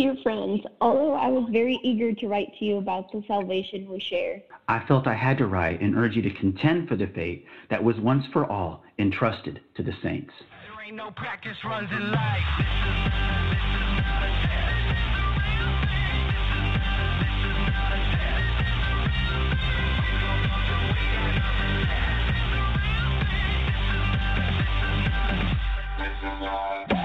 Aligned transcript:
Dear 0.00 0.16
friends, 0.22 0.62
although 0.80 1.12
I 1.12 1.28
was 1.28 1.46
very 1.52 1.78
eager 1.82 2.14
to 2.14 2.26
write 2.26 2.56
to 2.58 2.64
you 2.64 2.78
about 2.78 3.12
the 3.12 3.22
salvation 3.28 3.86
we 3.86 4.00
share, 4.00 4.40
I 4.66 4.82
felt 4.86 5.06
I 5.06 5.12
had 5.12 5.36
to 5.36 5.46
write 5.46 5.82
and 5.82 5.94
urge 5.94 6.16
you 6.16 6.22
to 6.22 6.30
contend 6.30 6.88
for 6.88 6.96
the 6.96 7.08
faith 7.08 7.44
that 7.68 7.84
was 7.84 8.00
once 8.00 8.24
for 8.32 8.50
all 8.50 8.82
entrusted 8.98 9.60
to 9.74 9.82
the 9.82 9.92
saints. 10.02 10.32
There 10.38 10.86
ain't 10.86 10.96
no 10.96 11.10
practice 11.10 11.62
runs 11.62 11.90
in 11.92 12.12
life. 12.12 12.42
And 25.98 25.98
that 25.98 26.86
is 26.88 26.99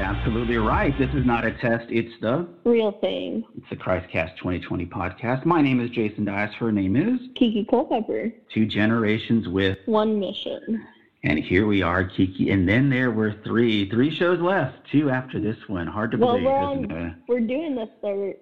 absolutely 0.00 0.56
right. 0.58 0.96
This 0.98 1.10
is 1.14 1.26
not 1.26 1.44
a 1.44 1.52
test, 1.52 1.86
it's 1.90 2.12
the 2.20 2.48
real 2.64 2.92
thing. 2.92 3.44
it's 3.56 3.68
the 3.70 3.76
Christcast 3.76 4.36
2020 4.36 4.86
podcast. 4.86 5.44
My 5.44 5.60
name 5.60 5.80
is 5.80 5.90
Jason 5.90 6.24
Dias. 6.24 6.54
Her 6.54 6.70
name 6.72 6.96
is 6.96 7.20
Kiki 7.34 7.64
Culpepper, 7.64 8.32
Two 8.52 8.66
Generations 8.66 9.48
with 9.48 9.78
one 9.86 10.18
mission. 10.18 10.86
And 11.24 11.38
here 11.38 11.66
we 11.66 11.82
are, 11.82 12.04
Kiki. 12.04 12.50
And 12.50 12.68
then 12.68 12.88
there 12.90 13.10
were 13.10 13.34
three, 13.44 13.90
three 13.90 14.14
shows 14.14 14.40
left, 14.40 14.76
two 14.90 15.10
after 15.10 15.40
this 15.40 15.56
one. 15.68 15.88
Hard 15.88 16.12
to 16.12 16.16
Well, 16.16 16.34
believe, 16.34 16.44
we're 16.46 16.54
on, 16.54 17.16
we're 17.26 17.40
doing 17.40 17.74
the 17.74 17.90
third, 18.00 18.36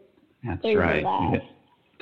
That's 0.45 0.63
third 0.63 0.77
right. 0.77 1.43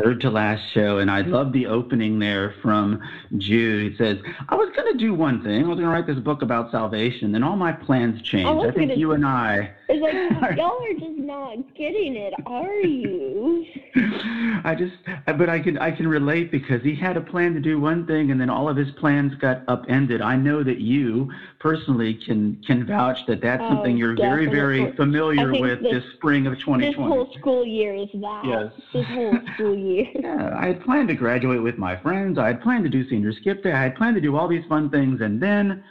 Third 0.03 0.21
to 0.23 0.31
last 0.31 0.61
show. 0.73 0.99
And 0.99 1.09
I 1.09 1.21
love 1.21 1.53
the 1.53 1.67
opening 1.67 2.19
there 2.19 2.55
from 2.61 3.01
Jude. 3.39 3.93
It 3.93 3.97
says, 3.99 4.19
I 4.49 4.57
was 4.57 4.69
going 4.75 4.93
to 4.93 4.99
do 4.99 5.15
one 5.15 5.41
thing. 5.45 5.65
I 5.65 5.69
was 5.69 5.77
going 5.77 5.87
to 5.89 5.93
write 5.93 6.07
this 6.09 6.19
book 6.19 6.43
about 6.43 6.73
salvation. 6.73 7.31
Then 7.31 7.45
all 7.45 7.55
my 7.55 7.71
plans 7.71 8.21
changed. 8.23 8.47
Oh, 8.49 8.51
I, 8.51 8.55
wasn't 8.55 8.75
think 8.77 8.89
gonna- 8.91 9.01
you 9.01 9.13
and 9.13 9.25
I, 9.25 9.71
It's 9.89 10.03
like 10.03 10.57
y'all 10.57 10.83
are 10.83 10.93
just 10.95 11.17
not 11.19 11.59
getting 11.77 12.17
it, 12.17 12.35
are 12.45 12.75
you? 12.81 13.67
I 14.65 14.75
just, 14.77 14.95
but 15.27 15.49
I 15.49 15.61
can, 15.61 15.79
I 15.79 15.93
can 15.93 16.09
relate 16.09 16.51
because 16.51 16.83
he 16.83 16.97
had 16.97 17.17
a 17.17 17.21
plan 17.21 17.55
to 17.55 17.61
do 17.61 17.79
one 17.79 18.05
thing 18.05 18.33
and 18.33 18.41
then 18.41 18.51
all 18.51 18.69
of 18.69 18.77
his 18.77 18.91
plans 18.93 19.35
got 19.37 19.63
upended. 19.69 20.21
I 20.23 20.35
know 20.35 20.65
that 20.65 20.79
you 20.81 21.31
personally 21.61 22.15
can, 22.15 22.61
can 22.67 22.85
vouch 22.85 23.19
that 23.29 23.41
that's 23.41 23.63
Oh, 23.63 23.69
something 23.69 23.97
you're 23.97 24.17
very, 24.17 24.47
very 24.47 24.91
familiar 24.97 25.53
with 25.53 25.83
this- 25.83 26.03
this 26.03 26.13
spring 26.15 26.49
of 26.49 26.59
2020. 26.59 26.87
This 26.87 26.97
whole 26.97 27.33
school 27.39 27.65
year 27.65 27.95
is 27.95 28.09
that. 28.15 28.45
Yes. 28.45 28.73
This 28.93 29.07
whole 29.07 29.39
school 29.55 29.75
year. 29.77 29.81
Yeah, 29.85 30.57
I 30.61 30.69
had 30.69 30.83
planned 30.83 31.09
to 31.09 31.15
graduate 31.15 31.63
with 31.63 31.79
my 31.79 31.97
friends. 31.97 32.39
I 32.39 32.47
had 32.47 32.63
planned 32.63 32.85
to 32.85 32.91
do 32.91 33.09
senior 33.09 33.33
skip 33.33 33.63
day. 33.63 33.73
I 33.73 33.83
had 33.83 33.97
planned 33.97 34.15
to 34.15 34.21
do 34.21 34.37
all 34.37 34.49
these 34.49 34.65
fun 34.69 34.89
things, 34.91 35.21
and 35.21 35.43
then 35.43 35.85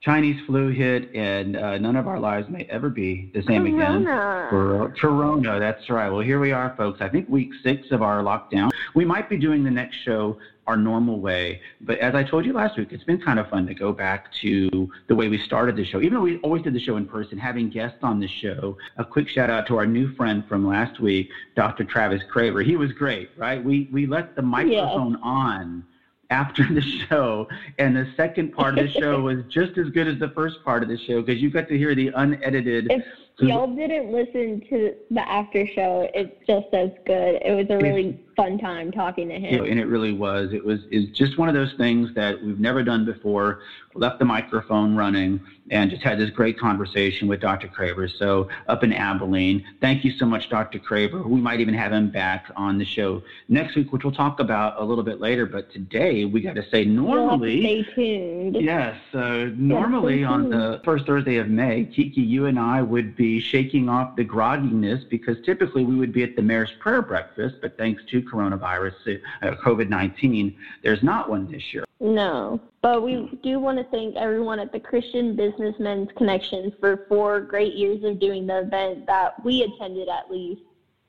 Chinese 0.00 0.40
flu 0.46 0.68
hit, 0.68 1.14
and 1.14 1.56
uh, 1.56 1.78
none 1.78 1.96
of 1.96 2.06
our 2.06 2.20
lives 2.20 2.48
may 2.48 2.64
ever 2.64 2.90
be 2.90 3.30
the 3.34 3.42
same 3.42 3.66
again. 3.66 4.04
Corona. 4.04 4.46
For 4.50 4.94
Corona, 5.00 5.58
that's 5.58 5.88
right. 5.88 6.10
Well, 6.10 6.20
here 6.20 6.38
we 6.38 6.52
are, 6.52 6.74
folks. 6.76 7.00
I 7.00 7.08
think 7.08 7.28
week 7.28 7.50
six 7.62 7.90
of 7.90 8.02
our 8.02 8.22
lockdown. 8.22 8.70
We 8.94 9.04
might 9.04 9.28
be 9.28 9.38
doing 9.38 9.64
the 9.64 9.70
next 9.70 9.96
show 10.04 10.38
our 10.66 10.76
normal 10.76 11.20
way, 11.20 11.60
but 11.80 11.98
as 11.98 12.14
I 12.14 12.22
told 12.22 12.44
you 12.44 12.52
last 12.52 12.78
week, 12.78 12.88
it's 12.90 13.04
been 13.04 13.20
kind 13.20 13.38
of 13.38 13.48
fun 13.48 13.66
to 13.66 13.74
go 13.74 13.92
back 13.92 14.32
to 14.40 14.90
the 15.08 15.14
way 15.14 15.28
we 15.28 15.38
started 15.38 15.76
the 15.76 15.84
show. 15.84 16.00
Even 16.00 16.14
though 16.14 16.20
we 16.20 16.38
always 16.38 16.62
did 16.62 16.74
the 16.74 16.80
show 16.80 16.96
in 16.96 17.06
person, 17.06 17.36
having 17.38 17.68
guests 17.68 17.98
on 18.02 18.20
the 18.20 18.28
show. 18.28 18.76
A 18.96 19.04
quick 19.04 19.28
shout 19.28 19.50
out 19.50 19.66
to 19.66 19.76
our 19.76 19.86
new 19.86 20.14
friend 20.14 20.44
from 20.48 20.66
last 20.66 21.00
week, 21.00 21.30
Dr. 21.54 21.84
Travis 21.84 22.22
Craver. 22.32 22.64
He 22.64 22.76
was 22.76 22.92
great, 22.92 23.30
right? 23.36 23.62
We 23.62 23.88
we 23.92 24.06
let 24.06 24.34
the 24.36 24.42
microphone 24.42 25.16
on 25.16 25.84
after 26.30 26.66
the 26.72 26.80
show, 26.80 27.46
and 27.78 27.94
the 27.94 28.06
second 28.16 28.52
part 28.52 28.78
of 28.78 28.86
the 28.86 29.00
show 29.00 29.20
was 29.22 29.44
just 29.48 29.76
as 29.78 29.88
good 29.90 30.08
as 30.08 30.18
the 30.18 30.30
first 30.30 30.64
part 30.64 30.82
of 30.82 30.88
the 30.88 30.98
show 30.98 31.22
because 31.22 31.40
you 31.40 31.50
got 31.50 31.68
to 31.68 31.78
hear 31.78 31.94
the 31.94 32.08
unedited. 32.14 32.90
If 32.90 33.04
y'all 33.40 33.74
didn't 33.74 34.12
listen 34.12 34.62
to 34.68 34.94
the 35.10 35.28
after 35.28 35.66
show, 35.66 36.08
it's 36.14 36.34
just 36.46 36.72
as 36.72 36.90
good. 37.04 37.40
It 37.44 37.54
was 37.54 37.66
a 37.70 37.78
really 37.78 38.18
fun 38.36 38.58
time 38.58 38.90
talking 38.90 39.28
to 39.28 39.38
him. 39.38 39.64
and 39.64 39.78
it 39.78 39.86
really 39.86 40.12
was. 40.12 40.52
It 40.52 40.64
was 40.64 40.80
it's 40.90 41.16
just 41.16 41.38
one 41.38 41.48
of 41.48 41.54
those 41.54 41.72
things 41.74 42.12
that 42.14 42.42
we've 42.42 42.60
never 42.60 42.82
done 42.82 43.04
before. 43.04 43.60
Left 43.94 44.18
the 44.18 44.24
microphone 44.24 44.96
running 44.96 45.40
and 45.70 45.88
just 45.88 46.02
had 46.02 46.18
this 46.18 46.30
great 46.30 46.58
conversation 46.58 47.28
with 47.28 47.40
Dr. 47.40 47.68
Craver. 47.68 48.10
So 48.10 48.48
up 48.66 48.82
in 48.82 48.92
Abilene, 48.92 49.64
thank 49.80 50.04
you 50.04 50.10
so 50.10 50.26
much, 50.26 50.48
Dr. 50.48 50.80
Craver. 50.80 51.24
We 51.24 51.40
might 51.40 51.60
even 51.60 51.74
have 51.74 51.92
him 51.92 52.10
back 52.10 52.50
on 52.56 52.78
the 52.78 52.84
show 52.84 53.22
next 53.48 53.76
week, 53.76 53.92
which 53.92 54.02
we'll 54.02 54.12
talk 54.12 54.40
about 54.40 54.80
a 54.80 54.84
little 54.84 55.04
bit 55.04 55.20
later. 55.20 55.46
But 55.46 55.72
today 55.72 56.24
we 56.24 56.40
got 56.40 56.56
to 56.56 56.68
say 56.70 56.84
normally. 56.84 57.60
stay 57.60 57.82
tuned. 57.94 58.56
Yes, 58.56 58.96
uh, 59.14 59.50
normally 59.56 60.24
on 60.24 60.50
the 60.50 60.80
first 60.84 61.06
Thursday 61.06 61.36
of 61.36 61.48
May, 61.48 61.84
Kiki, 61.84 62.20
you 62.20 62.46
and 62.46 62.58
I 62.58 62.82
would 62.82 63.14
be 63.14 63.23
shaking 63.40 63.88
off 63.88 64.16
the 64.16 64.24
grogginess 64.24 65.08
because 65.08 65.36
typically 65.44 65.84
we 65.84 65.94
would 65.96 66.12
be 66.12 66.22
at 66.22 66.36
the 66.36 66.42
mayor's 66.42 66.72
prayer 66.80 67.02
breakfast, 67.02 67.56
but 67.60 67.76
thanks 67.76 68.02
to 68.10 68.22
coronavirus, 68.22 69.20
uh, 69.42 69.50
COVID 69.64 69.88
19, 69.88 70.56
there's 70.82 71.02
not 71.02 71.28
one 71.28 71.50
this 71.50 71.72
year. 71.72 71.84
No, 72.00 72.60
but 72.82 73.02
we 73.02 73.38
do 73.42 73.58
want 73.58 73.78
to 73.78 73.84
thank 73.84 74.16
everyone 74.16 74.58
at 74.58 74.72
the 74.72 74.80
Christian 74.80 75.36
Businessmen's 75.36 76.10
Connection 76.16 76.72
for 76.80 77.06
four 77.08 77.40
great 77.40 77.74
years 77.74 78.02
of 78.04 78.18
doing 78.18 78.46
the 78.46 78.58
event 78.60 79.06
that 79.06 79.42
we 79.44 79.62
attended 79.62 80.08
at 80.08 80.30
least, 80.30 80.62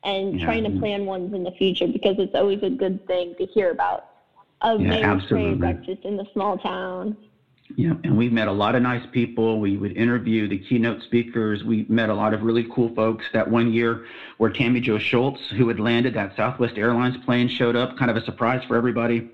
and 0.03 0.40
Yeah. 0.40 0.46
trying 0.46 0.64
to 0.64 0.80
plan 0.80 1.06
ones 1.06 1.34
in 1.34 1.44
the 1.44 1.52
future 1.52 1.88
because 1.88 2.18
it's 2.20 2.36
always 2.36 2.62
a 2.64 2.70
good 2.70 3.06
thing 3.08 3.36
to 3.40 3.46
hear 3.47 3.72
about. 3.72 4.06
A 4.62 4.78
Yeah, 4.78 4.90
mayor's 4.90 5.26
prayer 5.26 5.56
breakfast 5.56 6.03
in 6.03 6.16
the 6.18 6.26
small 6.34 6.58
town. 6.58 7.18
Yeah, 7.74 7.94
and 8.03 8.16
we've 8.16 8.31
met 8.31 8.48
a 8.48 8.52
lot 8.52 8.76
of 8.76 8.84
nice 8.84 9.06
people. 9.12 9.59
We 9.59 9.76
would 9.76 9.98
interview 9.98 10.48
the 10.48 10.59
keynote 10.59 11.02
speakers. 11.02 11.64
We 11.64 11.86
met 11.90 12.09
a 12.09 12.14
lot 12.14 12.34
of 12.34 12.44
really 12.44 12.64
cool 12.72 12.94
folks. 12.94 13.26
That 13.34 13.50
one 13.50 13.74
year 13.74 14.06
where 14.38 14.52
Tammie 14.52 14.81
Jo 14.81 14.98
Shults, 14.98 15.40
who 15.50 15.68
had 15.68 15.80
landed 15.80 16.14
that 16.14 16.36
Southwest 16.36 16.78
Airlines 16.78 17.18
plane, 17.26 17.48
showed 17.48 17.76
up, 17.76 17.98
kind 17.98 18.12
of 18.12 18.18
a 18.18 18.24
surprise 18.24 18.64
for 18.68 18.76
everybody. 18.76 19.30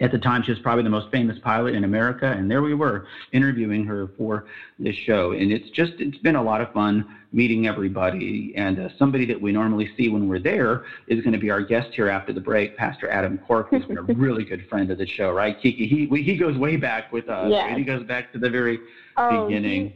At 0.00 0.10
the 0.10 0.18
time, 0.18 0.42
she 0.42 0.50
was 0.50 0.58
probably 0.58 0.82
the 0.82 0.90
most 0.90 1.08
famous 1.12 1.38
pilot 1.38 1.74
in 1.76 1.84
America, 1.84 2.26
and 2.26 2.50
there 2.50 2.62
we 2.62 2.74
were 2.74 3.06
interviewing 3.30 3.84
her 3.84 4.08
for 4.18 4.46
this 4.80 4.96
show. 4.96 5.30
And 5.30 5.52
it's 5.52 5.70
just, 5.70 5.92
it's 6.00 6.18
been 6.18 6.34
a 6.34 6.42
lot 6.42 6.60
of 6.60 6.72
fun 6.72 7.06
meeting 7.32 7.68
everybody. 7.68 8.52
And 8.56 8.80
uh, 8.80 8.88
somebody 8.98 9.24
that 9.26 9.40
we 9.40 9.52
normally 9.52 9.88
see 9.96 10.08
when 10.08 10.28
we're 10.28 10.40
there 10.40 10.84
is 11.06 11.20
going 11.22 11.32
to 11.32 11.38
be 11.38 11.48
our 11.48 11.62
guest 11.62 11.90
here 11.94 12.08
after 12.08 12.32
the 12.32 12.40
break, 12.40 12.76
Pastor 12.76 13.08
Adam 13.08 13.38
Cork, 13.46 13.68
who's 13.70 13.84
been 13.84 13.98
a 13.98 14.02
really 14.02 14.44
good 14.44 14.68
friend 14.68 14.90
of 14.90 14.98
the 14.98 15.06
show, 15.06 15.30
right, 15.30 15.56
Kiki? 15.60 15.86
He 15.86 16.06
we, 16.06 16.22
he 16.24 16.36
goes 16.36 16.58
way 16.58 16.74
back 16.76 17.12
with 17.12 17.28
us. 17.28 17.50
Yes. 17.52 17.68
right? 17.68 17.78
He 17.78 17.84
goes 17.84 18.02
back 18.04 18.32
to 18.32 18.38
the 18.40 18.50
very 18.50 18.80
Oh, 19.16 19.46
beginning. 19.46 19.92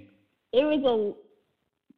he- 0.52 0.60
it 0.60 0.64
was 0.64 0.82
a. 0.84 1.27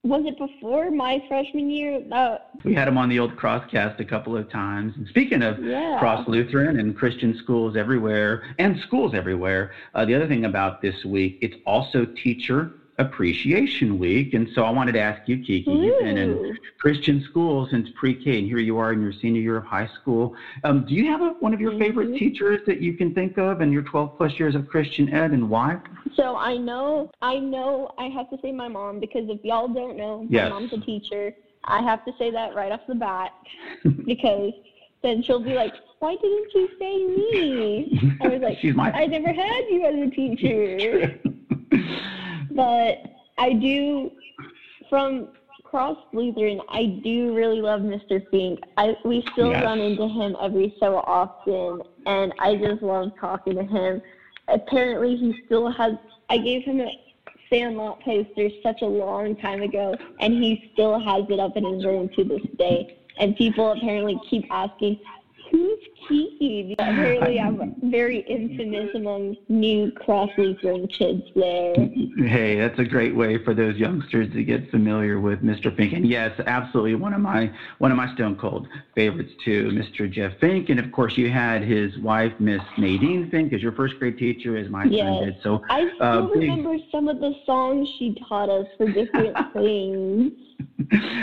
Was 0.03 0.23
it 0.25 0.39
before 0.39 0.91
my 0.91 1.23
freshman 1.29 1.69
year? 1.69 2.03
Uh, 2.11 2.39
We 2.65 2.73
had 2.75 2.89
him 2.89 2.97
on 2.97 3.11
the 3.11 3.19
old 3.19 3.37
Crosscast 3.37 4.01
a 4.01 4.05
couple 4.05 4.35
of 4.35 4.49
times. 4.51 4.95
And 4.97 5.07
speaking 5.09 5.43
of 5.43 5.63
Yeah. 5.63 5.99
Cross 5.99 6.27
Lutheran 6.27 6.81
and 6.81 6.97
Christian 6.97 7.35
schools 7.35 7.77
everywhere 7.77 8.43
and 8.59 8.79
schools 8.79 9.13
everywhere, 9.15 9.73
uh, 9.95 10.07
the 10.07 10.15
other 10.15 10.27
thing 10.27 10.47
about 10.47 10.81
this 10.81 11.05
week, 11.05 11.37
it's 11.43 11.57
also 11.67 12.07
Teacher 12.07 12.73
Appreciation 13.01 13.99
Week. 13.99 14.35
And 14.35 14.49
so 14.55 14.63
I 14.65 14.71
wanted 14.71 14.93
to 14.93 15.01
ask 15.01 15.21
you, 15.27 15.39
Kiki, 15.39 15.71
you've 15.71 15.99
been 16.01 16.17
in 16.19 16.31
Ooh. 16.31 16.55
Christian 16.79 17.23
school 17.29 17.67
since 17.71 17.89
pre-K, 17.99 18.39
and 18.39 18.47
here 18.47 18.59
you 18.59 18.79
are 18.79 18.93
in 18.93 19.01
your 19.01 19.13
senior 19.13 19.41
year 19.41 19.57
of 19.57 19.65
high 19.65 19.89
school. 20.01 20.35
Um, 20.65 20.85
do 20.87 20.95
you 20.95 21.07
have 21.07 21.21
a, 21.23 21.31
one 21.41 21.53
of 21.55 21.61
your 21.61 21.73
favorite 21.79 22.11
Mhm. 22.11 22.19
teachers 22.19 22.61
that 22.67 22.81
you 22.81 22.95
can 22.95 23.13
think 23.15 23.39
of 23.39 23.61
in 23.61 23.73
your 23.73 23.83
12 23.83 24.17
plus 24.17 24.39
years 24.39 24.55
of 24.55 24.67
Christian 24.69 25.09
ed, 25.13 25.33
and 25.33 25.49
why? 25.49 25.79
So 26.15 26.37
I 26.37 26.57
know, 26.57 27.11
I 27.23 27.39
know, 27.39 27.91
I 27.99 28.09
have 28.09 28.29
to 28.31 28.39
say 28.43 28.53
my 28.53 28.69
mom 28.69 29.01
because 29.01 29.29
if 29.29 29.43
y'all 29.45 29.69
don't 29.69 29.97
know, 29.97 30.27
my 30.31 30.41
Yes. 30.41 30.51
mom's 30.51 30.73
a 30.73 30.79
teacher. 30.81 31.33
I 31.65 31.83
have 31.83 32.05
to 32.07 32.13
say 32.19 32.31
that 32.31 32.55
right 32.55 32.73
off 32.73 32.81
the 32.87 32.95
bat 32.95 33.33
because 34.07 34.53
then 35.03 35.23
she'll 35.23 35.41
be 35.41 35.55
like, 35.55 35.75
"Why 35.99 36.17
didn't 36.17 36.55
you 36.55 36.69
say 36.79 36.97
me?" 37.07 38.17
I 38.21 38.29
was 38.29 38.41
like, 38.43 38.59
She's 38.63 38.75
my 38.75 38.91
"I 38.93 39.07
never 39.07 39.33
had 39.33 39.63
you 39.71 39.85
as 39.85 40.09
a 40.09 40.11
teacher." 40.11 41.19
but 42.61 42.99
I 43.39 43.55
do, 43.55 44.11
from 44.91 45.29
Cross 45.65 45.97
Lutheran, 46.13 46.61
I 46.69 46.87
do 47.03 47.35
really 47.35 47.63
love 47.63 47.81
Mr. 47.81 48.23
Fink. 48.31 48.59
I 48.77 48.97
we 49.05 49.23
still 49.33 49.53
Yes. 49.53 49.65
run 49.65 49.81
into 49.81 50.07
him 50.07 50.37
every 50.41 50.75
so 50.79 51.03
often, 51.07 51.81
and 52.07 52.33
I 52.39 52.57
just 52.57 52.83
love 52.83 53.13
talking 53.19 53.55
to 53.55 53.65
him. 53.65 54.03
Apparently, 54.49 55.17
he 55.17 55.35
still 55.47 55.69
has. 55.71 55.95
I 56.29 56.39
gave 56.39 56.63
him 56.65 56.81
a 56.81 56.93
Sandlot 57.49 57.99
poster 58.01 58.51
such 58.63 58.83
a 58.83 58.87
long 58.87 59.37
time 59.37 59.63
ago, 59.63 59.95
and 60.19 60.35
he 60.35 60.61
still 60.73 60.99
has 60.99 61.25
it 61.29 61.41
up 61.41 61.57
in 61.57 61.65
his 61.65 61.85
room 61.85 62.09
to 62.17 62.25
this 62.25 62.43
day. 62.59 62.87
And 63.19 63.35
people 63.37 63.73
apparently 63.73 64.19
keep 64.29 64.45
asking, 64.51 64.99
"Who's 65.51 65.79
Kiki?" 66.09 66.75
Apparently, 66.79 67.41
I'm 67.41 67.75
very 67.85 68.19
infamous 68.21 68.91
among 68.95 69.37
new 69.49 69.91
Cross 69.93 70.31
Lutheran 70.39 70.87
kids 70.89 71.23
there. 71.35 71.75
Hey, 72.19 72.59
that's 72.59 72.79
a 72.79 72.85
great 72.85 73.15
way 73.15 73.39
for 73.39 73.55
those 73.55 73.77
youngsters 73.77 74.33
to 74.33 74.43
get 74.45 74.71
familiar 74.71 75.21
with 75.21 75.43
Mr. 75.43 75.75
Fink. 75.75 75.93
And 75.93 76.07
yes, 76.07 76.39
absolutely 76.47 76.95
one 76.95 77.13
of 77.13 77.21
my 77.21 77.51
one 77.79 77.91
of 77.91 77.97
my 77.97 78.13
Stone 78.15 78.37
Cold 78.37 78.69
favorites 78.95 79.33
too, 79.45 79.71
Mr. 79.73 80.11
Jeff 80.11 80.33
Fink. 80.41 80.69
And 80.71 80.79
of 80.81 80.91
course, 80.93 81.17
you 81.17 81.31
had 81.31 81.63
his 81.63 81.97
wife, 81.99 82.33
Miss 82.39 82.63
Nadine 82.79 83.31
Fink, 83.31 83.53
as 83.53 83.63
your 83.63 83.73
first 83.73 83.99
grade 83.99 84.19
teacher, 84.19 84.57
as 84.57 84.69
my 84.69 84.85
Yes. 84.85 85.01
friend 85.01 85.25
did. 85.25 85.43
So 85.43 85.63
I 85.71 85.89
still 85.95 86.07
Uh, 86.07 86.27
remember 86.29 86.77
some 86.91 87.09
of 87.09 87.21
the 87.21 87.35
songs 87.47 87.89
she 87.99 88.15
taught 88.29 88.49
us 88.49 88.67
for 88.77 88.87
different 88.91 89.37
things. 89.53 90.33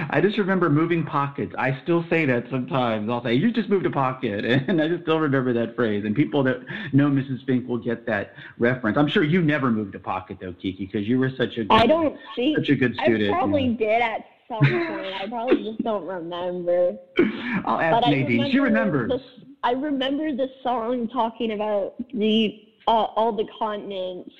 I 0.09 0.21
just 0.21 0.37
remember 0.37 0.69
moving 0.69 1.03
pockets. 1.03 1.53
I 1.57 1.77
still 1.83 2.03
say 2.09 2.25
that 2.25 2.45
sometimes. 2.49 3.09
I'll 3.09 3.21
say, 3.23 3.33
"You 3.33 3.51
just 3.51 3.69
moved 3.69 3.85
a 3.85 3.89
pocket," 3.89 4.45
and 4.45 4.63
I 4.67 4.87
just 4.87 5.03
still 5.03 5.19
remember 5.19 5.53
that 5.53 5.75
phrase. 5.75 6.03
And 6.05 6.15
people 6.15 6.43
that 6.43 6.59
know 6.93 7.09
Mrs. 7.09 7.45
Fink 7.45 7.67
will 7.67 7.77
get 7.77 8.05
that 8.05 8.33
reference. 8.57 8.97
I'm 8.97 9.07
sure 9.07 9.23
you 9.23 9.41
never 9.41 9.71
moved 9.71 9.95
a 9.95 9.99
pocket 9.99 10.37
though, 10.41 10.53
Kiki, 10.53 10.85
because 10.85 11.07
you 11.07 11.17
were 11.19 11.29
such 11.29 11.57
a 11.57 11.63
good, 11.63 11.71
I 11.71 11.85
don't 11.87 12.17
think 12.35 12.57
such 12.57 12.69
a 12.69 12.75
good 12.75 12.95
student. 12.95 13.33
I 13.33 13.37
probably 13.37 13.69
did 13.69 14.01
at 14.01 14.25
some 14.47 14.59
point. 14.59 15.13
I 15.21 15.25
probably 15.29 15.63
just 15.63 15.83
don't 15.83 16.05
remember. 16.05 16.97
I'll 17.65 17.79
ask 17.79 18.01
But 18.01 18.09
Nadine. 18.09 18.51
She 18.51 18.59
remember 18.59 19.03
remembers. 19.03 19.21
the- 19.37 19.47
I 19.63 19.71
remember 19.71 20.33
the 20.35 20.49
song 20.61 21.07
talking 21.07 21.51
about 21.53 21.95
the 22.13 22.63
uh, 22.87 22.91
all 23.15 23.33
the 23.33 23.45
continents 23.57 24.31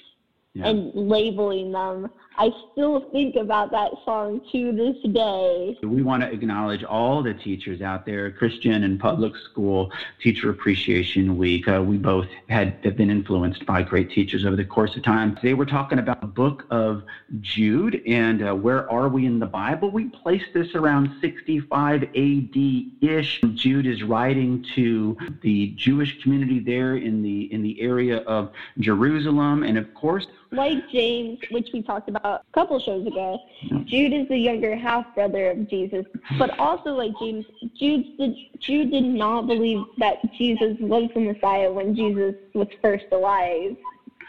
Yeah. 0.57 0.69
and 0.69 0.92
labeling 0.95 1.71
them. 1.71 2.09
I 2.39 2.51
still 2.71 3.09
think 3.12 3.36
about 3.36 3.71
that 3.71 3.92
song 4.06 4.42
to 4.51 4.71
this 4.71 4.95
day. 5.12 5.77
We 5.81 6.04
want 6.04 6.21
to 6.21 6.31
acknowledge 6.31 6.83
all 6.83 7.24
the 7.24 7.33
teachers 7.33 7.81
out 7.81 8.06
there, 8.06 8.31
Christian 8.31 8.83
and 8.83 9.00
public 9.00 9.36
school 9.36 9.92
Teacher 10.21 10.51
Appreciation 10.51 11.38
Week. 11.38 11.68
Uh, 11.68 11.83
we 11.83 11.98
both 11.98 12.27
had 12.48 12.77
have 12.83 12.95
been 12.95 13.09
influenced 13.09 13.65
by 13.65 13.81
great 13.81 14.12
teachers 14.12 14.45
over 14.45 14.56
the 14.56 14.65
course 14.65 14.95
of 14.95 15.04
time. 15.04 15.36
Today 15.36 15.56
we're 15.56 15.65
talking 15.65 15.98
about 15.98 16.21
the 16.21 16.27
book 16.27 16.65
of 16.69 17.04
Jude 17.42 18.04
and 18.06 18.48
uh, 18.48 18.54
where 18.54 18.89
are 18.92 19.09
we 19.09 19.25
in 19.25 19.39
the 19.39 19.48
Bible? 19.48 19.89
We 19.89 20.06
place 20.06 20.44
this 20.54 20.75
around 20.75 21.15
65 21.21 22.04
AD-ish. 22.04 23.42
Jude 23.56 23.88
is 23.88 24.04
writing 24.04 24.63
to 24.75 25.18
the 25.42 25.74
Jewish 25.75 26.21
community 26.21 26.59
there 26.59 26.98
in 26.98 27.24
the 27.24 27.51
in 27.51 27.63
the 27.63 27.81
area 27.81 28.18
of 28.19 28.51
Jerusalem, 28.77 29.63
and 29.63 29.77
of 29.77 29.92
course, 29.95 30.27
Like 30.51 30.89
James, 30.89 31.39
which 31.51 31.69
we 31.73 31.81
talked 31.81 32.09
about 32.09 32.25
a 32.25 32.51
couple 32.53 32.79
shows 32.79 33.05
ago, 33.05 33.39
Jude 33.85 34.13
is 34.13 34.27
the 34.29 34.38
younger 34.38 34.75
half 34.75 35.13
brother 35.13 35.51
of 35.51 35.69
Jesus. 35.69 36.05
But 36.38 36.57
also 36.59 36.94
like 36.94 37.11
James, 37.19 37.45
Jude 37.77 38.17
did, 38.17 38.35
Jude 38.59 38.91
did 38.91 39.03
not 39.03 39.47
believe 39.47 39.83
that 39.97 40.17
Jesus 40.33 40.77
was 40.79 41.09
the 41.13 41.19
Messiah 41.19 41.71
when 41.71 41.95
Jesus 41.95 42.35
was 42.53 42.67
first 42.81 43.05
alive, 43.11 43.75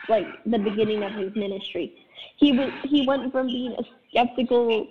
like 0.09 0.27
the 0.45 0.59
beginning 0.59 1.03
of 1.03 1.13
his 1.13 1.35
ministry. 1.37 1.95
He 2.37 2.53
was 2.53 2.73
he 2.85 3.07
went 3.07 3.31
from 3.33 3.47
being 3.47 3.73
a 3.73 3.83
skeptical 4.11 4.87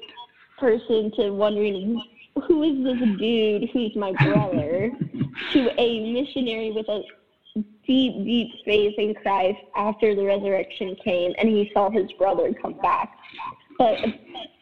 person 0.58 1.12
to 1.18 1.32
wondering 1.32 2.02
who 2.48 2.64
is 2.64 2.84
this 2.84 3.18
dude 3.18 3.70
who's 3.72 3.96
my 3.96 4.12
brother 4.14 4.92
to 5.54 5.82
a 5.82 6.12
missionary 6.14 6.72
with 6.72 6.88
a 6.90 7.04
deep, 7.86 8.14
deep 8.24 8.50
faith 8.66 8.94
in 8.98 9.14
Christ 9.16 9.60
after 9.76 10.16
the 10.16 10.24
resurrection 10.24 10.96
came 11.04 11.34
and 11.38 11.50
he 11.50 11.70
saw 11.74 11.90
his 11.90 12.12
brother 12.14 12.54
come 12.62 12.80
back. 12.82 13.10
But 13.78 13.98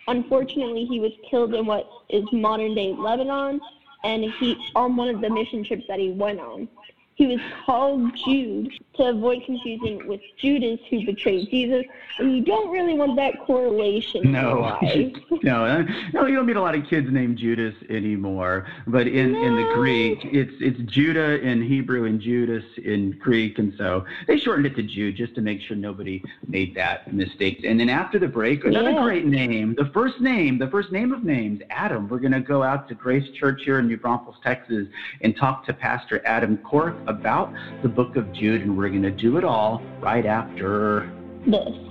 unfortunately, 0.07 0.85
he 0.85 0.99
was 0.99 1.11
killed 1.29 1.53
in 1.53 1.65
what 1.65 1.87
is 2.09 2.23
modern 2.31 2.75
day 2.75 2.93
Lebanon, 2.97 3.59
and 4.03 4.23
he 4.39 4.55
on 4.75 4.95
one 4.95 5.09
of 5.09 5.21
the 5.21 5.29
mission 5.29 5.63
trips 5.63 5.83
that 5.87 5.99
he 5.99 6.11
went 6.11 6.39
on. 6.39 6.67
He 7.15 7.27
was 7.27 7.39
called 7.65 8.13
Jude 8.25 8.69
to 8.97 9.09
avoid 9.09 9.43
confusion 9.45 10.05
with 10.05 10.19
Judas, 10.37 10.79
who 10.89 11.01
betrayed 11.05 11.49
Jesus, 11.49 11.85
and 12.19 12.35
you 12.35 12.43
don't 12.43 12.71
really 12.71 12.93
want 12.93 13.15
that 13.15 13.39
correlation. 13.39 14.31
No, 14.31 14.77
no, 15.43 15.81
no. 16.13 16.25
You 16.25 16.35
don't 16.35 16.45
meet 16.45 16.55
a 16.55 16.61
lot 16.61 16.75
of 16.75 16.85
kids 16.87 17.09
named 17.09 17.37
Judas 17.37 17.73
anymore. 17.89 18.65
But 18.87 19.07
in, 19.07 19.35
in 19.35 19.55
the 19.55 19.69
Greek, 19.73 20.19
it's 20.25 20.53
it's 20.59 20.79
Judah 20.91 21.39
in 21.41 21.61
Hebrew 21.61 22.05
and 22.05 22.19
Judas 22.19 22.63
in 22.83 23.11
Greek, 23.11 23.59
and 23.59 23.73
so 23.77 24.05
they 24.27 24.37
shortened 24.37 24.65
it 24.67 24.75
to 24.75 24.83
Jude 24.83 25.15
just 25.15 25.35
to 25.35 25.41
make 25.41 25.61
sure 25.61 25.77
nobody 25.77 26.21
made 26.47 26.75
that 26.75 27.13
mistake. 27.13 27.63
And 27.63 27.79
then 27.79 27.89
after 27.89 28.19
the 28.19 28.27
break, 28.27 28.65
another 28.65 28.91
Yeah. 28.91 29.03
great 29.03 29.25
name, 29.25 29.75
the 29.75 29.85
first 29.93 30.19
name, 30.19 30.57
the 30.57 30.67
first 30.67 30.91
name 30.91 31.13
of 31.13 31.23
names, 31.23 31.61
Adam. 31.69 32.07
We're 32.07 32.19
going 32.19 32.31
to 32.33 32.39
go 32.41 32.63
out 32.63 32.87
to 32.89 32.95
Grace 32.95 33.29
Church 33.31 33.61
here 33.63 33.79
in 33.79 33.87
New 33.87 33.97
Braunfels, 33.97 34.37
Texas, 34.43 34.87
and 35.21 35.35
talk 35.35 35.65
to 35.65 35.73
Pastor 35.73 36.21
Adam 36.25 36.57
Cork 36.57 36.95
about 37.07 37.53
the 37.81 37.89
Book 37.89 38.15
of 38.15 38.31
Jude, 38.33 38.61
and 38.61 38.77
we're 38.77 38.89
going 38.89 39.03
to 39.03 39.11
do 39.11 39.37
it 39.37 39.43
all 39.43 39.81
right 40.01 40.25
after. 40.25 41.11
this. 41.45 41.85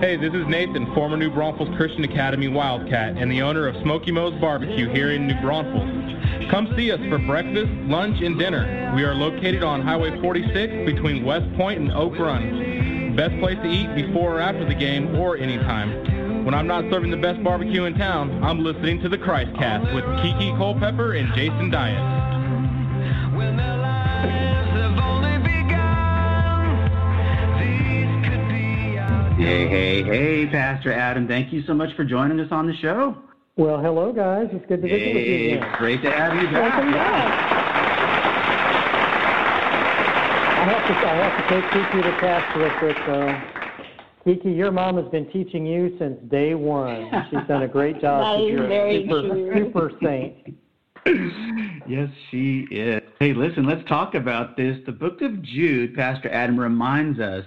Hey, 0.00 0.16
this 0.16 0.34
is 0.34 0.46
Nathan, 0.48 0.92
former 0.92 1.16
New 1.16 1.30
Braunfels 1.30 1.74
Christian 1.76 2.04
Academy 2.04 2.48
Wildcat 2.48 3.16
and 3.16 3.32
the 3.32 3.40
owner 3.40 3.66
of 3.66 3.74
Smokey 3.82 4.12
Mo's 4.12 4.38
Barbecue 4.38 4.90
here 4.90 5.12
in 5.12 5.26
New 5.26 5.40
Braunfels. 5.40 6.50
Come 6.50 6.74
see 6.76 6.92
us 6.92 7.00
for 7.08 7.18
breakfast, 7.18 7.72
lunch, 7.84 8.20
and 8.20 8.38
dinner. 8.38 8.92
We 8.94 9.04
are 9.04 9.14
located 9.14 9.62
on 9.62 9.80
Highway 9.80 10.20
46 10.20 10.92
between 10.92 11.24
West 11.24 11.46
Point 11.56 11.80
and 11.80 11.92
Oak 11.92 12.18
Run. 12.18 13.16
Best 13.16 13.38
place 13.40 13.56
to 13.58 13.66
eat 13.66 13.94
before 13.94 14.36
or 14.36 14.40
after 14.40 14.66
the 14.66 14.74
game 14.74 15.16
or 15.16 15.38
anytime. 15.38 16.13
When 16.44 16.52
I'm 16.54 16.66
not 16.66 16.84
serving 16.90 17.10
the 17.10 17.16
best 17.16 17.42
barbecue 17.42 17.84
in 17.84 17.94
town, 17.94 18.44
I'm 18.44 18.62
listening 18.62 19.00
to 19.00 19.08
the 19.08 19.16
Christ 19.16 19.54
Cast 19.56 19.92
with 19.94 20.04
Kiki 20.22 20.50
Culpepper 20.52 21.14
and 21.14 21.32
Jason 21.34 21.70
Dias. 21.70 21.98
When 23.34 23.56
the 23.56 23.62
lions 23.62 24.70
have 24.76 24.98
only 24.98 25.38
begun, 25.38 26.68
these 27.58 28.28
could 28.28 28.48
be 28.48 28.98
our 28.98 29.30
Hey, 29.36 29.66
hey, 29.68 30.02
hey, 30.02 30.46
Pastor 30.48 30.92
Adam. 30.92 31.26
Thank 31.26 31.50
you 31.50 31.62
so 31.66 31.72
much 31.72 31.94
for 31.96 32.04
joining 32.04 32.38
us 32.40 32.52
on 32.52 32.66
the 32.66 32.74
show. 32.76 33.16
Well, 33.56 33.78
hello 33.80 34.12
guys. 34.12 34.48
It's 34.52 34.66
good 34.66 34.82
to 34.82 34.88
visit 34.88 35.14
with 35.14 35.16
you 35.16 35.22
Hey, 35.22 35.52
again. 35.56 35.74
great 35.78 36.02
to 36.02 36.10
have 36.12 36.34
you 36.34 36.46
back. 36.50 36.74
Welcome 36.74 36.92
back. 36.92 37.54
I 40.60 40.64
have 40.66 40.86
to 40.88 40.94
I 41.08 41.14
have 41.16 41.36
to 41.40 41.48
take 41.48 41.70
Kiki 41.70 42.02
to 42.02 42.10
task 42.20 42.54
real 42.56 42.70
quick 42.78 42.96
though. 43.06 43.63
Kiki, 44.24 44.52
your 44.52 44.72
mom 44.72 44.96
has 44.96 45.06
been 45.10 45.30
teaching 45.30 45.66
you 45.66 45.96
since 45.98 46.18
day 46.30 46.54
one. 46.54 47.10
She's 47.30 47.46
done 47.46 47.62
a 47.62 47.68
great 47.68 48.00
job. 48.00 48.38
That 48.38 48.44
is 48.44 48.50
You're 48.50 48.64
a 48.64 48.68
very 48.68 49.06
super, 49.06 49.20
true. 49.20 49.64
super 49.64 49.92
saint. 50.02 50.56
Yes, 51.86 52.08
she 52.30 52.66
is. 52.70 53.02
Hey, 53.20 53.34
listen, 53.34 53.66
let's 53.66 53.86
talk 53.86 54.14
about 54.14 54.56
this. 54.56 54.78
The 54.86 54.92
book 54.92 55.20
of 55.20 55.42
Jude, 55.42 55.94
Pastor 55.94 56.30
Adam 56.30 56.58
reminds 56.58 57.20
us 57.20 57.44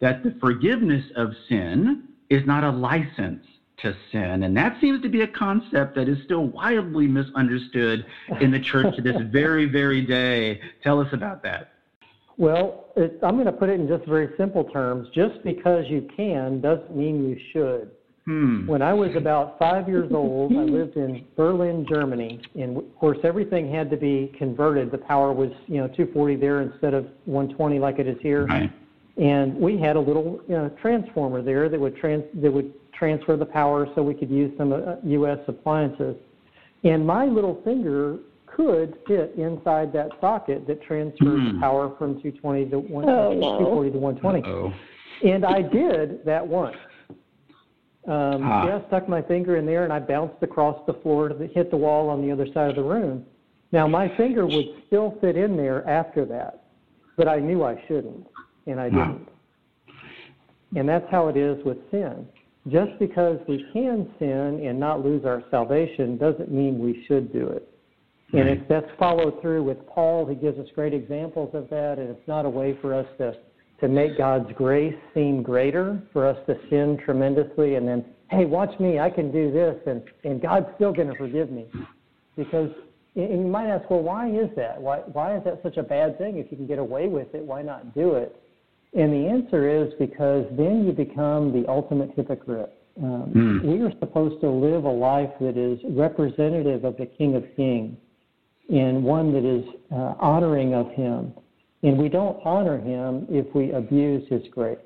that 0.00 0.22
the 0.22 0.36
forgiveness 0.40 1.04
of 1.16 1.32
sin 1.48 2.04
is 2.28 2.46
not 2.46 2.62
a 2.62 2.70
license 2.70 3.44
to 3.78 3.96
sin. 4.12 4.44
And 4.44 4.56
that 4.56 4.80
seems 4.80 5.02
to 5.02 5.08
be 5.08 5.22
a 5.22 5.26
concept 5.26 5.96
that 5.96 6.08
is 6.08 6.18
still 6.24 6.46
wildly 6.46 7.08
misunderstood 7.08 8.06
in 8.40 8.52
the 8.52 8.60
church 8.60 8.94
to 8.94 9.02
this 9.02 9.20
very, 9.32 9.66
very 9.66 10.02
day. 10.02 10.60
Tell 10.84 11.00
us 11.00 11.08
about 11.12 11.42
that. 11.42 11.72
Well, 12.40 12.86
it, 12.96 13.18
I'm 13.22 13.34
going 13.34 13.44
to 13.44 13.52
put 13.52 13.68
it 13.68 13.78
in 13.78 13.86
just 13.86 14.06
very 14.06 14.30
simple 14.38 14.64
terms. 14.64 15.08
Just 15.14 15.44
because 15.44 15.84
you 15.88 16.08
can 16.16 16.62
doesn't 16.62 16.96
mean 16.96 17.28
you 17.28 17.38
should. 17.52 17.90
Hmm. 18.24 18.66
When 18.66 18.80
I 18.80 18.94
was 18.94 19.10
about 19.14 19.58
five 19.58 19.88
years 19.88 20.10
old, 20.10 20.52
I 20.52 20.62
lived 20.62 20.96
in 20.96 21.26
Berlin, 21.36 21.86
Germany, 21.88 22.40
and 22.54 22.78
of 22.78 22.96
course 22.96 23.18
everything 23.24 23.70
had 23.70 23.90
to 23.90 23.96
be 23.96 24.32
converted. 24.38 24.90
The 24.90 24.98
power 24.98 25.32
was, 25.32 25.50
you 25.66 25.78
know, 25.78 25.88
240 25.88 26.36
there 26.36 26.62
instead 26.62 26.94
of 26.94 27.04
120 27.26 27.78
like 27.78 27.98
it 27.98 28.06
is 28.06 28.16
here. 28.22 28.46
Right. 28.46 28.72
And 29.18 29.54
we 29.56 29.78
had 29.78 29.96
a 29.96 30.00
little 30.00 30.40
you 30.48 30.54
know, 30.54 30.70
transformer 30.80 31.42
there 31.42 31.68
that 31.68 31.78
would 31.78 31.96
trans 31.96 32.24
that 32.42 32.50
would 32.50 32.72
transfer 32.94 33.36
the 33.36 33.46
power 33.46 33.86
so 33.94 34.02
we 34.02 34.14
could 34.14 34.30
use 34.30 34.52
some 34.56 34.72
uh, 34.72 34.96
U.S. 35.02 35.38
appliances. 35.46 36.16
And 36.84 37.06
my 37.06 37.26
little 37.26 37.60
finger 37.64 38.18
could 38.60 38.98
fit 39.06 39.34
inside 39.36 39.92
that 39.92 40.10
socket 40.20 40.66
that 40.66 40.82
transfers 40.82 41.40
Hmm. 41.40 41.60
power 41.60 41.90
from 41.98 42.20
220 42.20 42.66
to 42.66 42.78
one, 42.78 43.08
Oh, 43.08 43.32
no. 43.32 43.58
240 43.58 43.90
to 43.92 43.98
120. 43.98 44.42
Oh. 44.44 44.72
And 45.22 45.44
I 45.44 45.62
did 45.62 46.24
that 46.24 46.46
once. 46.46 46.76
Um, 48.06 48.42
Ah. 48.42 48.66
Yeah, 48.66 48.76
I 48.76 48.86
stuck 48.88 49.08
my 49.08 49.22
finger 49.22 49.56
in 49.56 49.66
there 49.66 49.84
and 49.84 49.92
I 49.92 49.98
bounced 49.98 50.42
across 50.42 50.84
the 50.86 50.94
floor 50.94 51.28
to 51.28 51.34
the, 51.34 51.46
hit 51.46 51.70
the 51.70 51.76
wall 51.76 52.08
on 52.08 52.22
the 52.22 52.32
other 52.32 52.46
side 52.46 52.70
of 52.70 52.76
the 52.76 52.82
room. 52.82 53.24
Now 53.72 53.86
my 53.86 54.08
finger 54.08 54.46
would 54.46 54.66
still 54.86 55.12
fit 55.20 55.36
in 55.36 55.56
there 55.56 55.86
after 55.88 56.24
that, 56.26 56.64
but 57.16 57.28
I 57.28 57.38
knew 57.38 57.62
I 57.62 57.80
shouldn't, 57.86 58.26
and 58.66 58.80
I 58.80 58.88
Wow. 58.88 59.06
didn't. 59.06 59.28
And 60.76 60.88
that's 60.88 61.08
how 61.10 61.28
it 61.28 61.36
is 61.36 61.62
with 61.64 61.78
sin. 61.90 62.26
Just 62.68 62.98
because 62.98 63.38
we 63.46 63.64
can 63.72 64.08
sin 64.18 64.60
and 64.66 64.78
not 64.78 65.04
lose 65.04 65.24
our 65.24 65.42
salvation 65.50 66.16
doesn't 66.16 66.50
mean 66.50 66.78
we 66.78 67.04
should 67.04 67.32
do 67.32 67.48
it. 67.48 67.69
And 68.32 68.48
if 68.48 68.68
that's 68.68 68.90
followed 68.98 69.40
through 69.40 69.64
with 69.64 69.84
Paul, 69.86 70.26
he 70.26 70.34
gives 70.34 70.58
us 70.58 70.66
great 70.74 70.94
examples 70.94 71.50
of 71.54 71.68
that, 71.70 71.98
and 71.98 72.08
it's 72.08 72.28
not 72.28 72.44
a 72.44 72.48
way 72.48 72.78
for 72.80 72.94
us 72.94 73.06
to, 73.18 73.34
to 73.80 73.88
make 73.88 74.16
God's 74.16 74.52
grace 74.54 74.94
seem 75.14 75.42
greater, 75.42 76.00
for 76.12 76.26
us 76.26 76.36
to 76.46 76.54
sin 76.68 76.98
tremendously 77.04 77.74
and 77.74 77.88
then, 77.88 78.04
hey, 78.30 78.44
watch 78.44 78.78
me, 78.78 79.00
I 79.00 79.10
can 79.10 79.32
do 79.32 79.50
this, 79.50 79.76
and, 79.86 80.02
and 80.22 80.40
God's 80.40 80.66
still 80.76 80.92
going 80.92 81.08
to 81.08 81.16
forgive 81.16 81.50
me. 81.50 81.66
Because, 82.36 82.70
and 83.16 83.30
you 83.30 83.48
might 83.48 83.68
ask, 83.68 83.90
well, 83.90 84.02
why 84.02 84.28
is 84.30 84.48
that? 84.54 84.80
Why, 84.80 84.98
why 84.98 85.36
is 85.36 85.44
that 85.44 85.60
such 85.64 85.76
a 85.76 85.82
bad 85.82 86.16
thing? 86.16 86.38
If 86.38 86.52
you 86.52 86.56
can 86.56 86.68
get 86.68 86.78
away 86.78 87.08
with 87.08 87.34
it, 87.34 87.44
why 87.44 87.62
not 87.62 87.94
do 87.94 88.14
it? 88.14 88.40
And 88.96 89.12
the 89.12 89.28
answer 89.28 89.68
is 89.68 89.92
because 89.98 90.46
then 90.52 90.84
you 90.84 90.92
become 90.92 91.52
the 91.52 91.68
ultimate 91.68 92.10
hypocrite. 92.14 92.72
Um, 93.02 93.30
Hmm. 93.32 93.68
We 93.68 93.80
are 93.82 93.92
supposed 93.98 94.40
to 94.42 94.50
live 94.50 94.84
a 94.84 94.90
life 94.90 95.30
that 95.40 95.56
is 95.56 95.78
representative 95.90 96.84
of 96.84 96.96
the 96.96 97.06
King 97.06 97.34
of 97.34 97.44
Kings 97.56 97.96
and 98.70 99.02
one 99.02 99.32
that 99.32 99.44
is 99.44 99.64
uh, 99.92 100.14
honoring 100.18 100.74
of 100.74 100.90
Him. 100.92 101.32
And 101.82 101.98
we 101.98 102.08
don't 102.08 102.38
honor 102.44 102.78
Him 102.78 103.26
if 103.30 103.52
we 103.54 103.72
abuse 103.72 104.28
His 104.28 104.42
grace. 104.50 104.78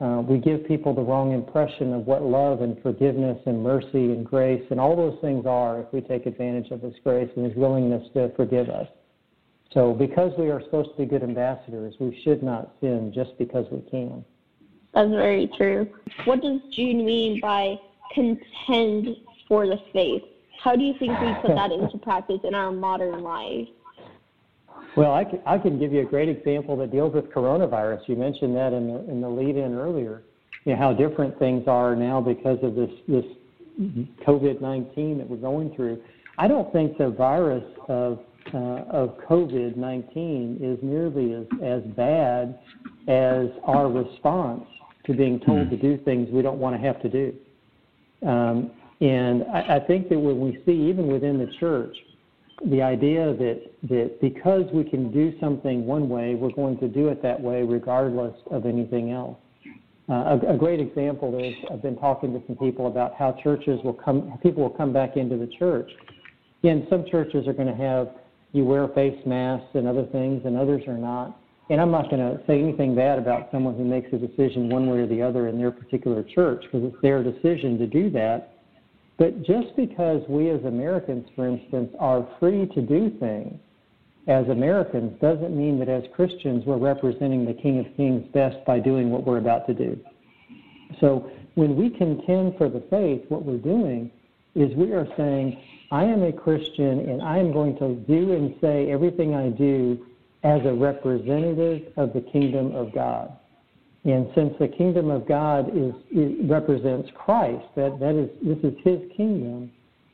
uh, 0.00 0.22
we 0.26 0.38
give 0.38 0.66
people 0.66 0.94
the 0.94 1.02
wrong 1.02 1.32
impression 1.32 1.92
of 1.92 2.06
what 2.06 2.22
love 2.22 2.62
and 2.62 2.80
forgiveness 2.82 3.38
and 3.46 3.62
mercy 3.62 4.12
and 4.12 4.24
grace 4.24 4.64
and 4.70 4.80
all 4.80 4.96
those 4.96 5.18
things 5.20 5.44
are 5.46 5.80
if 5.80 5.92
we 5.92 6.00
take 6.00 6.24
advantage 6.26 6.70
of 6.70 6.80
His 6.80 6.94
grace 7.04 7.30
and 7.36 7.44
His 7.44 7.54
willingness 7.54 8.06
to 8.14 8.32
forgive 8.34 8.68
us. 8.70 8.88
So, 9.72 9.92
because 9.92 10.32
we 10.38 10.50
are 10.50 10.60
supposed 10.62 10.90
to 10.92 10.96
be 10.96 11.06
good 11.06 11.22
ambassadors, 11.22 11.94
we 12.00 12.18
should 12.24 12.42
not 12.42 12.72
sin 12.80 13.12
just 13.14 13.36
because 13.38 13.66
we 13.70 13.80
can. 13.90 14.24
That's 14.94 15.10
very 15.10 15.48
true. 15.56 15.88
What 16.24 16.40
does 16.42 16.60
Jude 16.72 16.96
mean 16.96 17.40
by 17.40 17.78
contend 18.12 19.16
for 19.46 19.66
the 19.66 19.78
faith? 19.92 20.22
How 20.62 20.76
do 20.76 20.82
you 20.82 20.94
think 20.98 21.18
we 21.20 21.32
put 21.42 21.54
that 21.54 21.72
into 21.72 21.98
practice 21.98 22.40
in 22.44 22.54
our 22.54 22.70
modern 22.70 23.22
life? 23.22 23.68
Well, 24.96 25.14
I 25.14 25.24
can, 25.24 25.40
I 25.46 25.58
can 25.58 25.78
give 25.78 25.92
you 25.92 26.00
a 26.00 26.04
great 26.04 26.28
example 26.28 26.76
that 26.78 26.90
deals 26.90 27.14
with 27.14 27.26
coronavirus. 27.26 28.00
You 28.06 28.16
mentioned 28.16 28.56
that 28.56 28.72
in 28.72 28.88
the, 28.88 29.10
in 29.10 29.20
the 29.20 29.28
lead 29.28 29.56
in 29.56 29.74
earlier, 29.74 30.22
you 30.64 30.72
know, 30.72 30.78
how 30.78 30.92
different 30.92 31.38
things 31.38 31.64
are 31.66 31.94
now 31.94 32.20
because 32.20 32.58
of 32.62 32.74
this, 32.74 32.90
this 33.08 33.24
COVID 34.26 34.60
19 34.60 35.18
that 35.18 35.28
we're 35.28 35.36
going 35.36 35.74
through. 35.74 36.02
I 36.38 36.48
don't 36.48 36.70
think 36.72 36.98
the 36.98 37.10
virus 37.10 37.64
of, 37.88 38.20
uh, 38.52 38.58
of 38.58 39.16
COVID 39.28 39.76
19 39.76 40.58
is 40.60 40.78
nearly 40.82 41.34
as, 41.34 41.46
as 41.62 41.82
bad 41.94 42.58
as 43.08 43.46
our 43.64 43.88
response 43.90 44.64
to 45.06 45.14
being 45.14 45.40
told 45.40 45.70
to 45.70 45.76
do 45.76 45.98
things 46.04 46.28
we 46.30 46.42
don't 46.42 46.58
want 46.58 46.76
to 46.76 46.82
have 46.82 47.00
to 47.02 47.08
do. 47.08 47.34
Um, 48.26 48.70
and 49.00 49.44
I, 49.52 49.76
I 49.76 49.80
think 49.80 50.08
that 50.08 50.18
when 50.18 50.40
we 50.40 50.62
see, 50.66 50.72
even 50.72 51.06
within 51.06 51.38
the 51.38 51.50
church, 51.58 51.96
the 52.66 52.82
idea 52.82 53.34
that, 53.34 53.62
that 53.88 54.20
because 54.20 54.64
we 54.72 54.84
can 54.84 55.10
do 55.10 55.32
something 55.40 55.86
one 55.86 56.08
way, 56.08 56.34
we're 56.34 56.52
going 56.52 56.78
to 56.78 56.88
do 56.88 57.08
it 57.08 57.22
that 57.22 57.40
way 57.40 57.62
regardless 57.62 58.34
of 58.50 58.66
anything 58.66 59.12
else. 59.12 59.38
Uh, 60.10 60.38
a, 60.42 60.54
a, 60.54 60.56
great 60.56 60.80
example 60.80 61.38
is 61.38 61.54
I've 61.72 61.82
been 61.82 61.96
talking 61.96 62.32
to 62.32 62.44
some 62.46 62.56
people 62.56 62.88
about 62.88 63.14
how 63.14 63.38
churches 63.42 63.78
will 63.84 63.94
come, 63.94 64.36
people 64.42 64.64
will 64.64 64.70
come 64.70 64.92
back 64.92 65.16
into 65.16 65.36
the 65.36 65.46
church. 65.58 65.90
And 66.64 66.86
some 66.90 67.04
churches 67.10 67.46
are 67.46 67.52
going 67.52 67.68
to 67.68 67.82
have 67.82 68.08
you 68.52 68.64
wear 68.64 68.88
face 68.88 69.18
masks 69.24 69.68
and 69.74 69.86
other 69.86 70.04
things, 70.06 70.42
and 70.44 70.56
others 70.56 70.82
are 70.88 70.98
not. 70.98 71.38
And 71.70 71.80
I'm 71.80 71.92
not 71.92 72.10
going 72.10 72.18
to 72.20 72.42
say 72.46 72.60
anything 72.60 72.96
bad 72.96 73.18
about 73.18 73.48
someone 73.52 73.76
who 73.76 73.84
makes 73.84 74.12
a 74.12 74.18
decision 74.18 74.68
one 74.68 74.90
way 74.90 74.98
or 74.98 75.06
the 75.06 75.22
other 75.22 75.46
in 75.46 75.56
their 75.56 75.70
particular 75.70 76.24
church 76.24 76.64
because 76.64 76.92
it's 76.92 77.00
their 77.00 77.22
decision 77.22 77.78
to 77.78 77.86
do 77.86 78.10
that. 78.10 78.56
But 79.20 79.42
just 79.42 79.76
because 79.76 80.22
we 80.30 80.48
as 80.48 80.64
Americans, 80.64 81.28
for 81.36 81.46
instance, 81.46 81.94
are 82.00 82.26
free 82.40 82.66
to 82.74 82.80
do 82.80 83.10
things 83.20 83.60
as 84.26 84.48
Americans 84.48 85.12
doesn't 85.20 85.54
mean 85.54 85.78
that 85.78 85.90
as 85.90 86.04
Christians 86.14 86.64
we're 86.64 86.78
representing 86.78 87.44
the 87.44 87.52
King 87.52 87.80
of 87.80 87.96
Kings 87.98 88.26
best 88.32 88.56
by 88.64 88.80
doing 88.80 89.10
what 89.10 89.26
we're 89.26 89.36
about 89.36 89.66
to 89.66 89.74
do. 89.74 90.00
So 91.00 91.30
when 91.54 91.76
we 91.76 91.90
contend 91.90 92.56
for 92.56 92.70
the 92.70 92.82
faith, 92.88 93.22
what 93.28 93.44
we're 93.44 93.58
doing 93.58 94.10
is 94.54 94.74
we 94.74 94.92
are 94.92 95.06
saying, 95.18 95.60
I 95.90 96.04
am 96.04 96.22
a 96.22 96.32
Christian 96.32 97.00
and 97.10 97.20
I 97.20 97.36
am 97.36 97.52
going 97.52 97.76
to 97.76 97.96
do 97.96 98.32
and 98.32 98.54
say 98.62 98.90
everything 98.90 99.34
I 99.34 99.50
do 99.50 100.06
as 100.44 100.64
a 100.64 100.72
representative 100.72 101.92
of 101.98 102.14
the 102.14 102.22
kingdom 102.22 102.74
of 102.74 102.94
God. 102.94 103.36
And 104.04 104.30
since 104.34 104.54
the 104.58 104.68
kingdom 104.68 105.10
of 105.10 105.28
God 105.28 105.70
is, 105.76 105.92
represents 106.48 107.10
Christ, 107.14 107.66
that, 107.76 108.00
that 108.00 108.14
is 108.14 108.30
this 108.42 108.72
is 108.72 108.78
his 108.82 109.00
kingdom, 109.14 109.70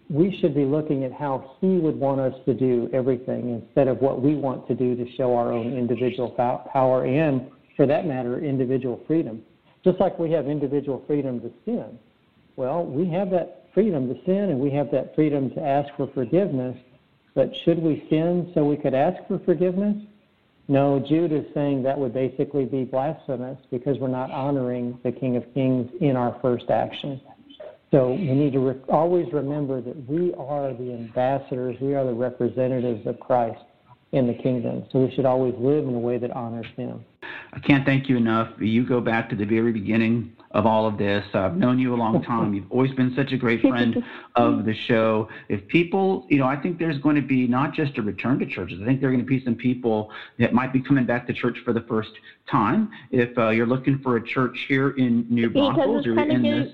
we 0.08 0.36
should 0.40 0.54
be 0.54 0.64
looking 0.64 1.04
at 1.04 1.12
how 1.12 1.56
he 1.60 1.78
would 1.78 1.98
want 1.98 2.20
us 2.20 2.34
to 2.46 2.54
do 2.54 2.88
everything 2.92 3.50
instead 3.50 3.88
of 3.88 4.00
what 4.00 4.22
we 4.22 4.34
want 4.34 4.66
to 4.68 4.74
do 4.74 4.96
to 4.96 5.10
show 5.16 5.36
our 5.36 5.52
own 5.52 5.72
individual 5.72 6.30
power 6.72 7.04
and, 7.04 7.48
for 7.76 7.86
that 7.86 8.06
matter, 8.06 8.38
individual 8.38 9.00
freedom. 9.06 9.42
Just 9.84 10.00
like 10.00 10.18
we 10.18 10.30
have 10.32 10.48
individual 10.48 11.02
freedom 11.06 11.40
to 11.40 11.52
sin. 11.64 11.98
Well, 12.56 12.84
we 12.84 13.08
have 13.10 13.30
that 13.30 13.68
freedom 13.72 14.08
to 14.12 14.24
sin 14.24 14.50
and 14.50 14.58
we 14.58 14.70
have 14.70 14.90
that 14.92 15.14
freedom 15.14 15.50
to 15.50 15.62
ask 15.62 15.94
for 15.96 16.08
forgiveness. 16.08 16.76
But 17.34 17.54
should 17.64 17.78
we 17.78 18.06
sin 18.08 18.50
so 18.54 18.64
we 18.64 18.76
could 18.76 18.94
ask 18.94 19.26
for 19.28 19.38
forgiveness? 19.40 19.96
No, 20.68 20.98
Jude 20.98 21.32
is 21.32 21.44
saying 21.54 21.82
that 21.84 21.98
would 21.98 22.12
basically 22.12 22.64
be 22.64 22.84
blasphemous 22.84 23.58
because 23.70 23.98
we're 23.98 24.08
not 24.08 24.30
honoring 24.30 24.98
the 25.04 25.12
King 25.12 25.36
of 25.36 25.44
Kings 25.54 25.90
in 26.00 26.16
our 26.16 26.38
first 26.42 26.70
action. 26.70 27.20
So 27.92 28.10
we 28.10 28.32
need 28.32 28.52
to 28.54 28.58
re- 28.58 28.80
always 28.88 29.32
remember 29.32 29.80
that 29.80 30.08
we 30.08 30.34
are 30.34 30.72
the 30.72 30.92
ambassadors, 30.92 31.76
we 31.80 31.94
are 31.94 32.04
the 32.04 32.12
representatives 32.12 33.06
of 33.06 33.20
Christ 33.20 33.62
in 34.12 34.26
the 34.26 34.34
kingdom. 34.34 34.84
So 34.92 35.00
we 35.00 35.14
should 35.14 35.24
always 35.24 35.54
live 35.58 35.86
in 35.86 35.94
a 35.94 35.98
way 35.98 36.18
that 36.18 36.30
honors 36.30 36.66
Him. 36.76 37.04
I 37.52 37.58
can't 37.58 37.84
thank 37.84 38.08
you 38.08 38.16
enough. 38.16 38.48
You 38.58 38.86
go 38.86 39.00
back 39.00 39.28
to 39.30 39.36
the 39.36 39.44
very 39.44 39.72
beginning 39.72 40.32
of 40.52 40.64
all 40.64 40.86
of 40.86 40.96
this. 40.96 41.24
I've 41.34 41.56
known 41.56 41.78
you 41.78 41.94
a 41.94 41.96
long 41.96 42.22
time. 42.22 42.54
You've 42.54 42.70
always 42.70 42.92
been 42.92 43.12
such 43.16 43.32
a 43.32 43.36
great 43.36 43.60
friend 43.60 44.02
of 44.36 44.64
the 44.64 44.74
show. 44.86 45.28
If 45.48 45.66
people, 45.68 46.26
you 46.30 46.38
know, 46.38 46.46
I 46.46 46.56
think 46.56 46.78
there's 46.78 46.98
going 46.98 47.16
to 47.16 47.22
be 47.22 47.46
not 47.46 47.74
just 47.74 47.98
a 47.98 48.02
return 48.02 48.38
to 48.38 48.46
churches. 48.46 48.78
I 48.80 48.86
think 48.86 49.00
there 49.00 49.10
are 49.10 49.12
going 49.12 49.24
to 49.24 49.28
be 49.28 49.44
some 49.44 49.56
people 49.56 50.10
that 50.38 50.54
might 50.54 50.72
be 50.72 50.80
coming 50.80 51.04
back 51.04 51.26
to 51.26 51.34
church 51.34 51.58
for 51.64 51.72
the 51.72 51.82
first 51.82 52.10
time. 52.50 52.90
If 53.10 53.36
uh, 53.36 53.50
you're 53.50 53.66
looking 53.66 53.98
for 54.02 54.16
a 54.16 54.26
church 54.26 54.56
here 54.68 54.90
in 54.90 55.26
New 55.28 55.50
Braunfels 55.50 56.06
or 56.06 56.18
in 56.18 56.42
this, 56.42 56.72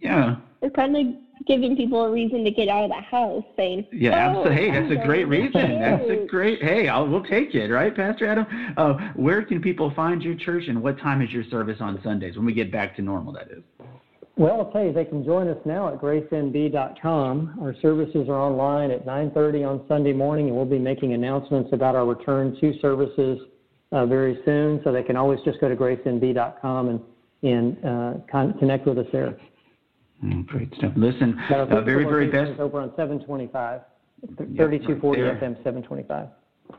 yeah, 0.00 0.36
it's 0.62 0.74
kind 0.74 0.96
of 0.96 1.06
giving 1.46 1.76
people 1.76 2.02
a 2.04 2.10
reason 2.10 2.44
to 2.44 2.50
get 2.50 2.68
out 2.68 2.84
of 2.84 2.90
the 2.90 3.00
house, 3.00 3.44
saying, 3.56 3.86
"Yeah, 3.92 4.10
oh, 4.10 4.40
absolutely. 4.40 4.54
Hey, 4.54 4.70
that's 4.70 4.92
a 4.92 5.06
great 5.06 5.28
reason. 5.28 5.80
That's 5.80 6.08
a 6.08 6.26
great. 6.26 6.62
Hey, 6.62 6.88
I'll, 6.88 7.06
we'll 7.06 7.24
take 7.24 7.54
it, 7.54 7.70
right, 7.70 7.94
Pastor 7.94 8.26
Adam? 8.26 8.46
Uh, 8.76 8.94
where 9.14 9.42
can 9.42 9.60
people 9.60 9.92
find 9.94 10.22
your 10.22 10.34
church, 10.34 10.64
and 10.68 10.82
what 10.82 10.98
time 10.98 11.22
is 11.22 11.30
your 11.32 11.44
service 11.44 11.78
on 11.80 12.00
Sundays 12.02 12.36
when 12.36 12.46
we 12.46 12.54
get 12.54 12.72
back 12.72 12.96
to 12.96 13.02
normal? 13.02 13.32
That 13.32 13.50
is. 13.50 13.62
Well, 14.38 14.60
I'll 14.60 14.70
tell 14.70 14.84
you, 14.84 14.92
they 14.92 15.06
can 15.06 15.24
join 15.24 15.48
us 15.48 15.56
now 15.64 15.88
at 15.88 15.98
gracenb.com. 15.98 17.58
Our 17.60 17.74
services 17.80 18.28
are 18.28 18.38
online 18.38 18.90
at 18.90 19.06
9:30 19.06 19.64
on 19.64 19.80
Sunday 19.88 20.12
morning, 20.12 20.48
and 20.48 20.56
we'll 20.56 20.66
be 20.66 20.78
making 20.78 21.14
announcements 21.14 21.70
about 21.72 21.94
our 21.94 22.04
return 22.04 22.56
to 22.60 22.78
services 22.80 23.40
uh, 23.92 24.04
very 24.04 24.38
soon. 24.44 24.80
So 24.84 24.92
they 24.92 25.02
can 25.02 25.16
always 25.16 25.40
just 25.44 25.60
go 25.60 25.68
to 25.68 25.76
gracenb.com 25.76 26.88
and 26.88 27.00
and 27.42 27.84
uh, 27.84 28.14
con- 28.30 28.58
connect 28.58 28.86
with 28.86 28.98
us 28.98 29.06
there. 29.12 29.38
Mm, 30.24 30.46
great 30.46 30.74
stuff. 30.74 30.92
Listen, 30.96 31.38
uh, 31.50 31.80
very, 31.82 32.04
very 32.04 32.28
best. 32.28 32.58
Over 32.58 32.80
on 32.80 32.90
725, 32.96 33.80
3240 34.36 35.22
right 35.22 35.34
FM 35.34 35.56
725. 35.58 36.28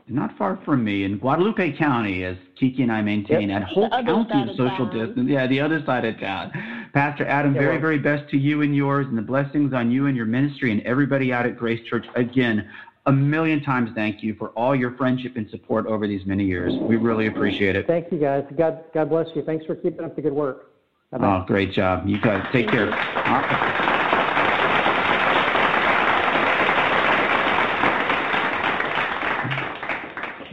Not 0.08 0.36
far 0.36 0.58
from 0.64 0.84
me 0.84 1.04
in 1.04 1.18
Guadalupe 1.18 1.76
County, 1.76 2.24
as 2.24 2.36
Kiki 2.58 2.82
and 2.82 2.92
I 2.92 3.00
maintain, 3.00 3.48
yep. 3.50 3.62
at 3.62 3.68
whole 3.68 3.88
county 3.88 4.50
of 4.50 4.56
social 4.56 4.86
distance. 4.86 5.28
Yeah, 5.28 5.46
the 5.46 5.60
other 5.60 5.82
side 5.84 6.04
of 6.04 6.18
town. 6.20 6.52
Pastor 6.92 7.26
Adam, 7.26 7.54
yeah, 7.54 7.60
very, 7.60 7.72
well. 7.74 7.80
very 7.80 7.98
best 7.98 8.28
to 8.30 8.38
you 8.38 8.62
and 8.62 8.74
yours, 8.74 9.06
and 9.06 9.16
the 9.16 9.22
blessings 9.22 9.72
on 9.72 9.90
you 9.90 10.06
and 10.06 10.16
your 10.16 10.26
ministry 10.26 10.72
and 10.72 10.82
everybody 10.82 11.32
out 11.32 11.46
at 11.46 11.56
Grace 11.56 11.86
Church. 11.88 12.06
Again, 12.16 12.68
a 13.06 13.12
million 13.12 13.62
times 13.62 13.90
thank 13.94 14.22
you 14.22 14.34
for 14.34 14.48
all 14.50 14.74
your 14.76 14.94
friendship 14.96 15.36
and 15.36 15.48
support 15.48 15.86
over 15.86 16.06
these 16.06 16.26
many 16.26 16.44
years. 16.44 16.74
We 16.74 16.96
really 16.96 17.26
appreciate 17.26 17.76
it. 17.76 17.86
Thank 17.86 18.12
you, 18.12 18.18
guys. 18.18 18.44
God, 18.56 18.84
God 18.92 19.08
bless 19.08 19.28
you. 19.34 19.42
Thanks 19.42 19.64
for 19.64 19.74
keeping 19.74 20.04
up 20.04 20.16
the 20.16 20.22
good 20.22 20.34
work. 20.34 20.70
Bye-bye. 21.10 21.42
Oh, 21.42 21.46
great 21.46 21.72
job. 21.72 22.06
You 22.06 22.20
guys 22.20 22.46
take 22.52 22.68
care. 22.68 22.86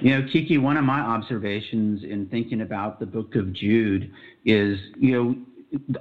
You 0.02 0.12
know, 0.12 0.28
Kiki, 0.32 0.58
one 0.60 0.78
of 0.78 0.86
my 0.86 1.00
observations 1.00 2.04
in 2.04 2.28
thinking 2.28 2.62
about 2.62 3.00
the 3.00 3.08
book 3.08 3.36
of 3.36 3.52
Jude 3.54 4.12
is, 4.46 4.80
you 5.00 5.12
know, 5.12 5.36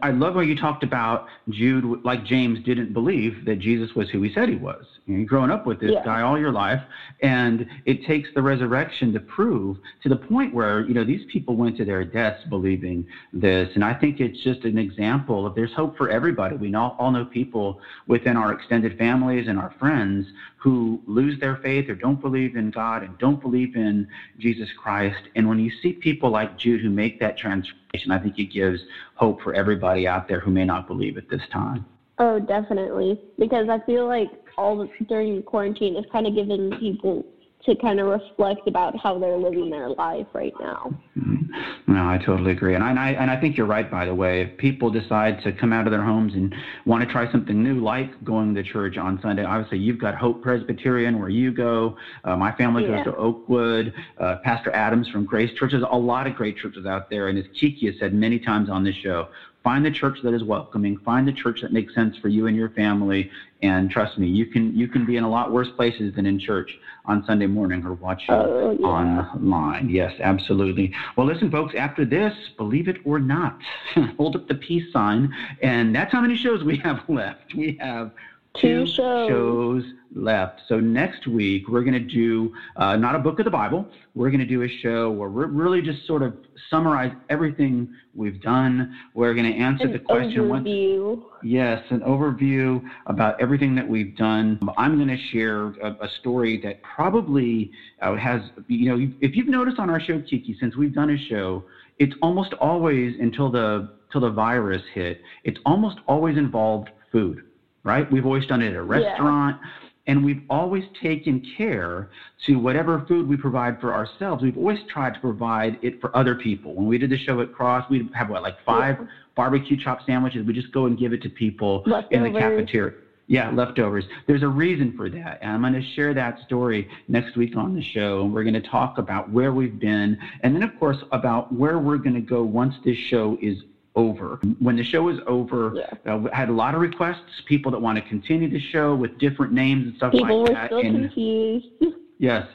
I 0.02 0.11
love 0.11 0.35
what 0.35 0.47
you 0.47 0.57
talked 0.57 0.83
about 0.83 1.26
Jude, 1.49 2.04
like 2.04 2.25
James, 2.25 2.62
didn't 2.64 2.93
believe 2.93 3.45
that 3.45 3.59
Jesus 3.59 3.95
was 3.95 4.11
who 4.11 4.21
he 4.23 4.33
said 4.33 4.49
he 4.49 4.57
was. 4.57 4.85
You 5.07 5.19
know, 5.19 5.25
growing 5.25 5.50
up 5.50 5.66
with 5.66 5.81
this 5.81 5.93
yeah. 5.93 6.04
guy 6.04 6.23
all 6.23 6.38
your 6.38 6.52
life, 6.52 6.83
and 7.21 7.66
it 7.85 8.04
takes 8.04 8.28
the 8.35 8.43
resurrection 8.43 9.12
to 9.12 9.21
prove 9.21 9.78
to 10.02 10.09
the 10.09 10.16
point 10.16 10.54
where 10.54 10.87
you 10.87 10.95
know 10.95 11.04
these 11.04 11.25
people 11.31 11.57
went 11.57 11.76
to 11.78 11.85
their 11.85 12.04
deaths 12.04 12.43
believing 12.49 13.07
this, 13.33 13.71
and 13.75 13.85
I 13.85 13.95
think 13.95 14.21
it's 14.21 14.43
just 14.43 14.64
an 14.64 14.78
example 14.78 15.47
of 15.47 15.54
there's 15.54 15.73
hope 15.73 15.97
for 15.97 16.09
everybody. 16.09 16.57
We 16.57 16.75
all, 16.75 16.97
all 16.99 17.11
know 17.11 17.25
people 17.25 17.81
within 18.07 18.37
our 18.37 18.52
extended 18.52 18.99
families 18.99 19.49
and 19.49 19.59
our 19.59 19.75
friends 19.78 20.26
who 20.57 21.00
lose 21.07 21.38
their 21.40 21.57
faith 21.57 21.88
or 21.90 21.95
don't 21.95 22.21
believe 22.21 22.57
in 22.57 22.71
God 22.71 23.02
and 23.02 23.16
don't 23.19 23.40
believe 23.40 23.76
in 23.76 24.09
Jesus 24.38 24.71
Christ, 24.73 25.28
and 25.35 25.49
when 25.49 25.59
you 25.59 25.71
see 25.83 25.93
people 25.93 26.31
like 26.31 26.57
Jude 26.57 26.81
who 26.81 26.90
make 26.90 27.21
that 27.21 27.37
transformation, 27.37 27.81
I 28.10 28.18
think 28.18 28.38
it 28.38 28.52
gives 28.52 28.80
hope 29.14 29.40
for 29.42 29.54
everybody 29.54 30.06
out 30.06 30.28
there 30.28 30.40
who 30.40 30.50
may 30.50 30.64
not 30.64 30.86
believe 30.86 31.16
at 31.16 31.28
this 31.28 31.42
time. 31.52 31.86
Oh, 32.18 32.38
definitely. 32.38 33.20
Because 33.38 33.68
I 33.68 33.84
feel 33.86 34.06
like 34.06 34.30
all 34.56 34.78
the, 34.78 34.88
during 35.06 35.42
quarantine, 35.42 35.96
it's 35.96 36.10
kind 36.12 36.26
of 36.26 36.34
given 36.34 36.72
people 36.78 37.24
to 37.66 37.75
kind 37.76 37.99
of 37.99 38.06
reflect 38.06 38.68
about 38.68 38.94
how 38.99 39.18
they're 39.18 39.38
living 39.38 39.71
their 39.71 39.88
life 39.88 40.26
right 40.35 40.52
now. 40.61 40.92
Mm-hmm. 41.18 41.92
No, 41.92 42.09
I 42.09 42.18
totally 42.18 42.52
agree, 42.52 42.75
and 42.75 42.83
I, 42.83 42.90
and 42.90 42.99
I 42.99 43.11
and 43.11 43.30
I 43.30 43.40
think 43.40 43.56
you're 43.56 43.66
right. 43.66 43.90
By 43.90 44.04
the 44.04 44.14
way, 44.14 44.42
if 44.42 44.59
people 44.59 44.90
decide 44.90 45.42
to 45.44 45.52
come 45.52 45.73
out 45.73 45.87
of 45.87 45.92
their 45.92 46.02
homes 46.02 46.35
and 46.35 46.54
want 46.85 47.06
to 47.06 47.11
try 47.11 47.30
something 47.30 47.62
new, 47.62 47.80
like 47.80 48.23
going 48.25 48.54
to 48.54 48.62
church 48.62 48.97
on 48.97 49.21
Sunday, 49.23 49.44
obviously 49.44 49.78
you've 49.78 50.00
got 50.00 50.14
Hope 50.14 50.42
Presbyterian 50.42 51.21
where 51.21 51.28
you 51.28 51.52
go. 51.52 51.97
Uh, 52.25 52.37
my 52.37 52.52
family 52.56 52.85
yeah. 52.85 52.97
goes 52.97 53.04
to 53.04 53.16
Oakwood. 53.16 53.94
Uh, 54.18 54.37
Pastor 54.42 54.71
Adams 54.73 55.09
from 55.09 55.25
Grace 55.25 55.50
Church. 55.59 55.71
There's 55.71 55.85
a 55.88 55.97
lot 55.97 56.26
of 56.26 56.35
great 56.35 56.56
churches 56.59 56.87
out 56.87 57.09
there, 57.09 57.28
and 57.28 57.38
as 57.38 57.44
Kiki 57.59 57.87
has 57.87 57.94
said 58.00 58.12
many 58.12 58.38
times 58.38 58.68
on 58.68 58.85
this 58.85 58.97
show, 58.97 59.28
Find 59.64 59.83
the 59.83 59.90
church 59.90 60.18
that 60.23 60.35
is 60.35 60.44
welcoming. 60.44 60.99
Find 60.99 61.26
the 61.26 61.33
church 61.33 61.61
that 61.62 61.73
makes 61.73 61.94
sense 61.94 62.18
for 62.18 62.28
you 62.28 62.49
and 62.49 62.54
your 62.54 62.68
family. 62.68 63.30
And 63.64 63.88
trust 63.88 64.18
me, 64.18 64.26
you 64.26 64.44
can 64.44 64.76
you 64.76 64.88
can 64.88 65.06
be 65.06 65.16
in 65.16 65.25
a 65.25 65.30
lot 65.30 65.50
worse 65.50 65.68
places 65.75 66.14
than 66.14 66.26
in 66.26 66.38
church 66.38 66.71
on 67.06 67.25
Sunday 67.26 67.47
morning 67.47 67.83
or 67.87 67.94
watching 67.94 68.26
oh, 68.28 68.76
yeah. 68.78 68.87
online. 68.87 69.88
Yes, 69.88 70.12
absolutely. 70.23 70.92
Well, 71.16 71.26
listen, 71.26 71.50
folks. 71.50 71.73
After 71.78 72.04
this, 72.04 72.35
believe 72.59 72.88
it 72.88 72.97
or 73.06 73.18
not, 73.18 73.59
hold 74.18 74.37
up 74.37 74.49
the 74.49 74.56
peace 74.56 74.85
sign, 74.92 75.33
and 75.62 75.94
that's 75.94 76.12
how 76.12 76.21
many 76.21 76.37
shows 76.37 76.62
we 76.62 76.76
have 76.85 76.99
left. 77.09 77.54
We 77.56 77.78
have 77.80 78.11
two, 78.54 78.84
two 78.84 78.87
shows. 78.87 79.28
shows 79.28 79.84
left. 80.14 80.61
So 80.68 80.78
next 80.78 81.26
week 81.26 81.68
we're 81.68 81.82
going 81.82 81.94
to 81.94 81.99
do 81.99 82.54
uh, 82.76 82.96
not 82.96 83.14
a 83.14 83.18
book 83.18 83.38
of 83.38 83.44
the 83.44 83.50
Bible. 83.50 83.87
We're 84.14 84.30
going 84.30 84.40
to 84.40 84.46
do 84.46 84.62
a 84.62 84.68
show 84.68 85.11
where 85.11 85.28
we're 85.28 85.46
really 85.46 85.82
just 85.82 86.06
sort 86.06 86.23
of 86.23 86.37
summarize 86.70 87.12
everything 87.28 87.88
we've 88.14 88.40
done. 88.40 88.96
We're 89.14 89.34
going 89.34 89.52
to 89.52 89.58
answer 89.58 89.87
an 89.87 89.92
the 89.92 89.99
question. 89.99 90.49
Overview. 90.49 91.23
yes, 91.42 91.82
an 91.90 92.00
overview 92.00 92.82
about 93.06 93.40
everything 93.40 93.75
that 93.75 93.87
we've 93.87 94.16
done. 94.16 94.58
I'm 94.76 94.96
going 94.96 95.08
to 95.08 95.23
share 95.32 95.68
a, 95.82 95.96
a 96.00 96.08
story 96.20 96.61
that 96.62 96.82
probably 96.82 97.73
uh, 98.00 98.14
has, 98.16 98.42
you 98.68 98.88
know, 98.88 99.12
if 99.20 99.34
you've 99.34 99.49
noticed 99.49 99.78
on 99.78 99.90
our 99.90 100.00
show, 100.00 100.20
Kiki, 100.20 100.56
since 100.61 100.76
we've 100.76 100.94
done 100.94 101.11
a 101.11 101.18
show, 101.18 101.64
it's 101.99 102.14
almost 102.23 102.52
always 102.54 103.14
until 103.20 103.50
the 103.50 103.90
until 104.06 104.28
the 104.28 104.34
virus 104.34 104.82
hit. 104.92 105.23
It's 105.42 105.58
almost 105.66 105.99
always 106.06 106.37
involved 106.37 106.90
food 107.11 107.42
right? 107.84 108.10
We've 108.10 108.26
always 108.26 108.46
done 108.46 108.62
it 108.62 108.70
at 108.70 108.76
a 108.76 108.82
restaurant. 108.82 109.58
Yeah 109.62 109.70
and 110.06 110.24
we've 110.24 110.42
always 110.50 110.84
taken 111.00 111.44
care 111.56 112.10
to 112.46 112.58
whatever 112.58 113.04
food 113.08 113.26
we 113.26 113.36
provide 113.36 113.80
for 113.80 113.94
ourselves. 113.94 114.42
We've 114.42 114.56
always 114.56 114.80
tried 114.88 115.14
to 115.14 115.20
provide 115.20 115.78
it 115.82 116.00
for 116.00 116.14
other 116.16 116.34
people. 116.34 116.74
When 116.74 116.86
we 116.86 116.98
did 116.98 117.10
the 117.10 117.18
show 117.18 117.40
at 117.40 117.52
Cross, 117.52 117.88
we'd 117.88 118.10
have 118.14 118.28
what, 118.28 118.42
like 118.42 118.56
five 118.64 118.98
yeah. 119.00 119.06
barbecue 119.34 119.76
chop 119.76 120.04
sandwiches. 120.04 120.46
We 120.46 120.52
just 120.52 120.72
go 120.72 120.86
and 120.86 120.98
give 120.98 121.12
it 121.12 121.22
to 121.22 121.30
people 121.30 121.82
leftovers. 121.86 122.26
in 122.26 122.32
the 122.32 122.38
cafeteria. 122.38 122.94
Yeah, 123.26 123.50
leftovers. 123.52 124.04
There's 124.26 124.42
a 124.42 124.48
reason 124.48 124.94
for 124.94 125.08
that. 125.08 125.38
And 125.40 125.52
I'm 125.52 125.62
going 125.62 125.72
to 125.72 125.82
share 125.94 126.12
that 126.12 126.40
story 126.44 126.90
next 127.08 127.36
week 127.36 127.56
on 127.56 127.74
the 127.74 127.82
show. 127.82 128.20
And 128.20 128.34
we're 128.34 128.44
going 128.44 128.60
to 128.60 128.68
talk 128.68 128.98
about 128.98 129.30
where 129.30 129.50
we've 129.54 129.78
been. 129.78 130.18
And 130.42 130.54
then, 130.54 130.62
of 130.62 130.78
course, 130.78 130.98
about 131.10 131.50
where 131.50 131.78
we're 131.78 131.96
going 131.96 132.16
to 132.16 132.20
go 132.20 132.42
once 132.42 132.74
this 132.84 132.98
show 132.98 133.38
is 133.40 133.62
over. 133.94 134.40
When 134.58 134.76
the 134.76 134.84
show 134.84 135.08
is 135.08 135.18
over, 135.26 135.72
yeah. 135.74 136.12
uh, 136.12 136.28
had 136.32 136.48
a 136.48 136.52
lot 136.52 136.74
of 136.74 136.80
requests, 136.80 137.42
people 137.46 137.70
that 137.72 137.80
want 137.80 137.96
to 137.96 138.02
continue 138.02 138.48
the 138.48 138.60
show 138.60 138.94
with 138.94 139.18
different 139.18 139.52
names 139.52 139.86
and 139.86 139.96
stuff 139.96 140.12
people 140.12 140.44
like 140.44 140.52
that. 140.52 140.70
People 140.70 140.76
were 140.76 140.82
still 140.82 140.94
and, 140.94 141.04
confused. 141.08 141.66
yes, 142.18 142.46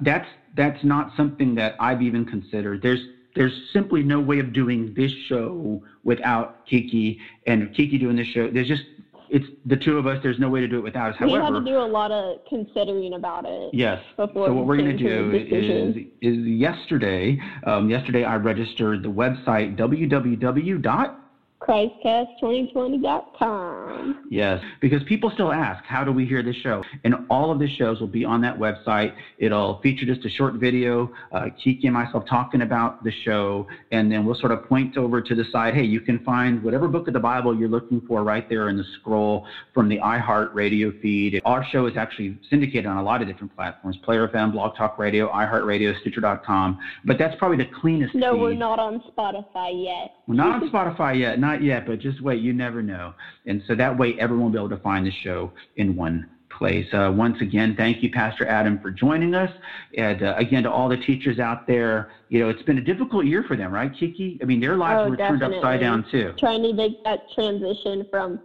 that's 0.00 0.28
that's 0.56 0.82
not 0.84 1.12
something 1.16 1.54
that 1.56 1.76
I've 1.78 2.02
even 2.02 2.24
considered. 2.24 2.82
There's 2.82 3.00
there's 3.34 3.52
simply 3.72 4.02
no 4.02 4.20
way 4.20 4.38
of 4.38 4.52
doing 4.52 4.94
this 4.94 5.12
show 5.12 5.82
without 6.04 6.66
Kiki 6.66 7.20
and 7.46 7.72
Kiki 7.74 7.98
doing 7.98 8.16
this 8.16 8.26
show. 8.26 8.50
There's 8.50 8.68
just 8.68 8.84
it's 9.30 9.46
the 9.64 9.76
two 9.76 9.98
of 9.98 10.06
us. 10.06 10.18
There's 10.22 10.38
no 10.38 10.48
way 10.48 10.60
to 10.60 10.68
do 10.68 10.78
it 10.78 10.82
without 10.82 11.10
us. 11.10 11.16
However, 11.18 11.38
we 11.38 11.44
had 11.44 11.64
to 11.64 11.70
do 11.70 11.78
a 11.78 11.86
lot 11.86 12.10
of 12.10 12.38
considering 12.48 13.14
about 13.14 13.44
it. 13.46 13.70
Yes. 13.72 14.02
so 14.16 14.26
what 14.34 14.66
we're 14.66 14.76
going 14.76 14.96
to 14.96 14.98
do 14.98 15.32
is 15.32 15.96
is 16.20 16.46
yesterday. 16.46 17.38
Um, 17.66 17.90
yesterday 17.90 18.24
I 18.24 18.36
registered 18.36 19.02
the 19.02 19.08
website 19.08 19.76
www 19.78 21.16
ChristCast2020.com. 21.60 24.26
Yes, 24.30 24.62
because 24.80 25.02
people 25.04 25.30
still 25.30 25.52
ask, 25.52 25.84
how 25.84 26.02
do 26.04 26.12
we 26.12 26.26
hear 26.26 26.42
the 26.42 26.52
show? 26.52 26.84
And 27.04 27.14
all 27.30 27.50
of 27.50 27.58
the 27.58 27.68
shows 27.76 27.98
will 28.00 28.08
be 28.08 28.24
on 28.24 28.40
that 28.42 28.58
website. 28.58 29.14
It'll 29.38 29.80
feature 29.80 30.04
just 30.04 30.26
a 30.26 30.28
short 30.28 30.54
video, 30.54 31.12
uh, 31.32 31.46
Kiki 31.62 31.86
and 31.86 31.94
myself 31.94 32.24
talking 32.28 32.62
about 32.62 33.04
the 33.04 33.12
show, 33.24 33.66
and 33.90 34.12
then 34.12 34.26
we'll 34.26 34.34
sort 34.34 34.52
of 34.52 34.68
point 34.68 34.96
over 34.96 35.20
to 35.22 35.34
the 35.34 35.44
side. 35.50 35.74
Hey, 35.74 35.84
you 35.84 36.00
can 36.00 36.18
find 36.20 36.62
whatever 36.62 36.86
book 36.88 37.08
of 37.08 37.14
the 37.14 37.20
Bible 37.20 37.56
you're 37.56 37.68
looking 37.68 38.00
for 38.02 38.22
right 38.22 38.48
there 38.48 38.68
in 38.68 38.76
the 38.76 38.84
scroll 39.00 39.46
from 39.72 39.88
the 39.88 39.98
iHeart 39.98 40.54
radio 40.54 40.92
feed. 41.00 41.40
Our 41.44 41.64
show 41.70 41.86
is 41.86 41.96
actually 41.96 42.38
syndicated 42.50 42.86
on 42.86 42.98
a 42.98 43.02
lot 43.02 43.22
of 43.22 43.28
different 43.28 43.56
platforms: 43.56 43.96
Player 44.04 44.28
FM, 44.28 44.52
Blog 44.52 44.76
Talk 44.76 44.98
Radio, 44.98 45.32
iHeart 45.32 45.64
Radio, 45.64 45.94
Stitcher.com. 46.00 46.78
But 47.04 47.18
that's 47.18 47.36
probably 47.38 47.58
the 47.58 47.70
cleanest. 47.80 48.14
No, 48.14 48.32
feed. 48.32 48.40
we're 48.40 48.54
not 48.54 48.78
on 48.78 49.02
Spotify 49.16 49.84
yet. 49.84 50.16
We're 50.26 50.34
not 50.34 50.62
on 50.62 50.70
Spotify 50.70 51.18
yet. 51.18 51.38
Not 51.46 51.62
yet, 51.62 51.86
but 51.86 52.00
just 52.00 52.20
wait. 52.20 52.42
You 52.42 52.52
never 52.52 52.82
know. 52.82 53.14
And 53.46 53.62
so 53.68 53.76
that 53.76 53.96
way, 53.96 54.18
everyone 54.18 54.46
will 54.46 54.52
be 54.52 54.58
able 54.58 54.76
to 54.76 54.82
find 54.82 55.06
the 55.06 55.12
show 55.12 55.52
in 55.76 55.94
one 55.94 56.28
place. 56.50 56.92
Uh, 56.92 57.12
once 57.14 57.40
again, 57.40 57.76
thank 57.76 58.02
you, 58.02 58.10
Pastor 58.10 58.48
Adam, 58.48 58.80
for 58.80 58.90
joining 58.90 59.32
us. 59.32 59.52
And 59.96 60.24
uh, 60.24 60.34
again, 60.36 60.64
to 60.64 60.72
all 60.72 60.88
the 60.88 60.96
teachers 60.96 61.38
out 61.38 61.68
there, 61.68 62.10
you 62.30 62.40
know, 62.40 62.48
it's 62.48 62.62
been 62.62 62.78
a 62.78 62.82
difficult 62.92 63.26
year 63.26 63.44
for 63.44 63.56
them, 63.56 63.70
right, 63.70 63.92
Kiki? 63.94 64.40
I 64.42 64.44
mean, 64.44 64.58
their 64.58 64.76
lives 64.76 65.06
oh, 65.06 65.10
were 65.10 65.16
definitely. 65.16 65.46
turned 65.46 65.54
upside 65.54 65.80
down, 65.80 66.04
too. 66.10 66.34
Trying 66.36 66.64
to 66.64 66.72
make 66.72 67.04
that 67.04 67.30
transition 67.32 68.04
from 68.10 68.40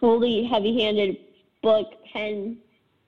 fully 0.00 0.44
heavy 0.44 0.82
handed 0.82 1.18
book, 1.62 1.92
pen 2.10 2.56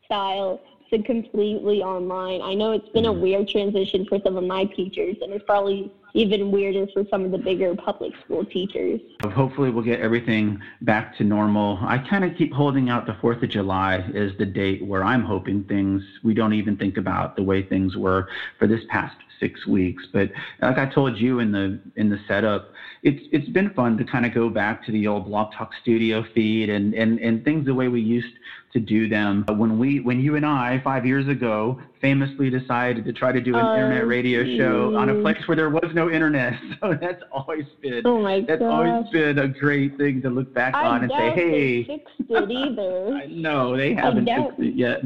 style 0.04 0.60
to 0.90 1.02
completely 1.02 1.82
online. 1.82 2.42
I 2.42 2.52
know 2.52 2.72
it's 2.72 2.88
been 2.90 3.06
a 3.06 3.10
mm-hmm. 3.10 3.22
weird 3.22 3.48
transition 3.48 4.04
for 4.04 4.18
some 4.22 4.36
of 4.36 4.44
my 4.44 4.66
teachers, 4.66 5.16
and 5.22 5.32
it's 5.32 5.44
probably 5.46 5.90
even 6.14 6.50
weirder 6.50 6.86
for 6.92 7.04
some 7.10 7.24
of 7.24 7.30
the 7.30 7.38
bigger 7.38 7.74
public 7.74 8.12
school 8.24 8.44
teachers. 8.44 9.00
Hopefully, 9.32 9.70
we'll 9.70 9.84
get 9.84 10.00
everything 10.00 10.60
back 10.82 11.16
to 11.18 11.24
normal. 11.24 11.78
I 11.82 11.98
kind 11.98 12.24
of 12.24 12.36
keep 12.36 12.52
holding 12.52 12.90
out 12.90 13.06
the 13.06 13.14
4th 13.14 13.42
of 13.42 13.48
July 13.48 13.96
as 14.14 14.32
the 14.38 14.46
date 14.46 14.84
where 14.84 15.04
I'm 15.04 15.24
hoping 15.24 15.64
things, 15.64 16.02
we 16.22 16.34
don't 16.34 16.52
even 16.52 16.76
think 16.76 16.96
about 16.96 17.36
the 17.36 17.42
way 17.42 17.62
things 17.62 17.96
were 17.96 18.28
for 18.58 18.66
this 18.66 18.82
past 18.88 19.16
six 19.42 19.66
weeks. 19.66 20.04
But 20.12 20.30
like 20.60 20.78
I 20.78 20.86
told 20.86 21.18
you 21.18 21.40
in 21.40 21.50
the 21.50 21.80
in 21.96 22.08
the 22.08 22.18
setup, 22.28 22.70
it's 23.02 23.22
it's 23.32 23.48
been 23.48 23.70
fun 23.70 23.98
to 23.98 24.04
kind 24.04 24.24
of 24.24 24.32
go 24.32 24.48
back 24.48 24.84
to 24.86 24.92
the 24.92 25.06
old 25.06 25.26
Blog 25.26 25.52
Talk 25.52 25.72
Studio 25.82 26.24
feed 26.34 26.70
and 26.70 26.94
and 26.94 27.18
and 27.18 27.44
things 27.44 27.66
the 27.66 27.74
way 27.74 27.88
we 27.88 28.00
used 28.00 28.34
to 28.72 28.80
do 28.80 29.08
them. 29.08 29.44
When 29.48 29.78
we, 29.78 30.00
when 30.00 30.20
you 30.20 30.36
and 30.36 30.46
I, 30.46 30.80
five 30.82 31.04
years 31.04 31.28
ago, 31.28 31.78
famously 32.00 32.50
decided 32.50 33.04
to 33.04 33.12
try 33.12 33.30
to 33.30 33.40
do 33.40 33.54
an 33.54 33.64
uh, 33.64 33.74
internet 33.74 34.06
radio 34.06 34.44
show 34.56 34.96
on 34.96 35.08
a 35.10 35.22
place 35.22 35.36
where 35.46 35.56
there 35.56 35.70
was 35.70 35.90
no 35.94 36.10
internet. 36.10 36.54
So 36.82 36.96
that's 37.00 37.22
always 37.30 37.64
been, 37.80 38.02
oh 38.04 38.20
my 38.20 38.40
that's 38.40 38.58
gosh. 38.58 38.88
always 38.88 39.08
been 39.10 39.38
a 39.38 39.46
great 39.46 39.96
thing 39.98 40.20
to 40.22 40.30
look 40.30 40.52
back 40.52 40.74
I 40.74 40.84
on 40.84 41.04
and 41.04 41.12
say, 41.12 41.30
hey. 41.30 41.82
They 41.86 41.96
fixed 41.98 42.14
it 42.28 42.50
either. 42.50 43.28
no, 43.28 43.76
they 43.76 43.94
haven't 43.94 44.24
fixed 44.24 44.58
it 44.58 44.74
yet. 44.74 45.00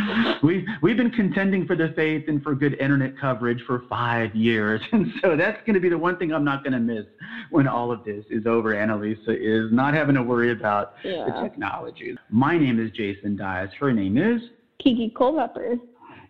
we've, 0.42 0.66
we've 0.82 0.96
been 0.98 1.10
contending 1.10 1.66
for 1.66 1.74
the 1.74 1.94
faith 1.96 2.24
and 2.28 2.42
for 2.42 2.54
good 2.54 2.74
internet 2.74 3.18
coverage 3.18 3.62
for 3.66 3.84
five 3.88 4.34
years. 4.34 4.82
And 4.92 5.10
so 5.22 5.36
that's 5.36 5.58
going 5.64 5.74
to 5.74 5.80
be 5.80 5.88
the 5.88 5.96
one 5.96 6.18
thing 6.18 6.34
I'm 6.34 6.44
not 6.44 6.64
going 6.64 6.74
to 6.74 6.80
miss 6.80 7.06
when 7.48 7.66
all 7.66 7.90
of 7.90 8.04
this 8.04 8.24
is 8.28 8.46
over, 8.46 8.74
Annalisa, 8.74 9.28
is 9.28 9.72
not 9.72 9.94
having 9.94 10.16
to 10.16 10.22
worry 10.22 10.52
about 10.52 10.94
yeah. 11.02 11.24
the 11.24 11.42
technology. 11.42 12.14
My 12.28 12.58
name 12.58 12.78
is 12.78 12.90
Jason 12.90 13.11
Jason 13.12 13.36
Dias. 13.36 13.70
Her 13.78 13.92
name 13.92 14.16
is 14.16 14.40
Kiki 14.82 15.12
Culpepper. 15.16 15.76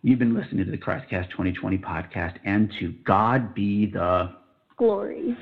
You've 0.02 0.18
been 0.18 0.34
listening 0.34 0.64
to 0.64 0.70
the 0.70 0.78
Christcast 0.78 1.30
2020 1.30 1.78
podcast, 1.78 2.36
and 2.44 2.72
to 2.80 2.92
God 3.04 3.54
be 3.54 3.86
the 3.86 4.32
glory. 4.76 5.36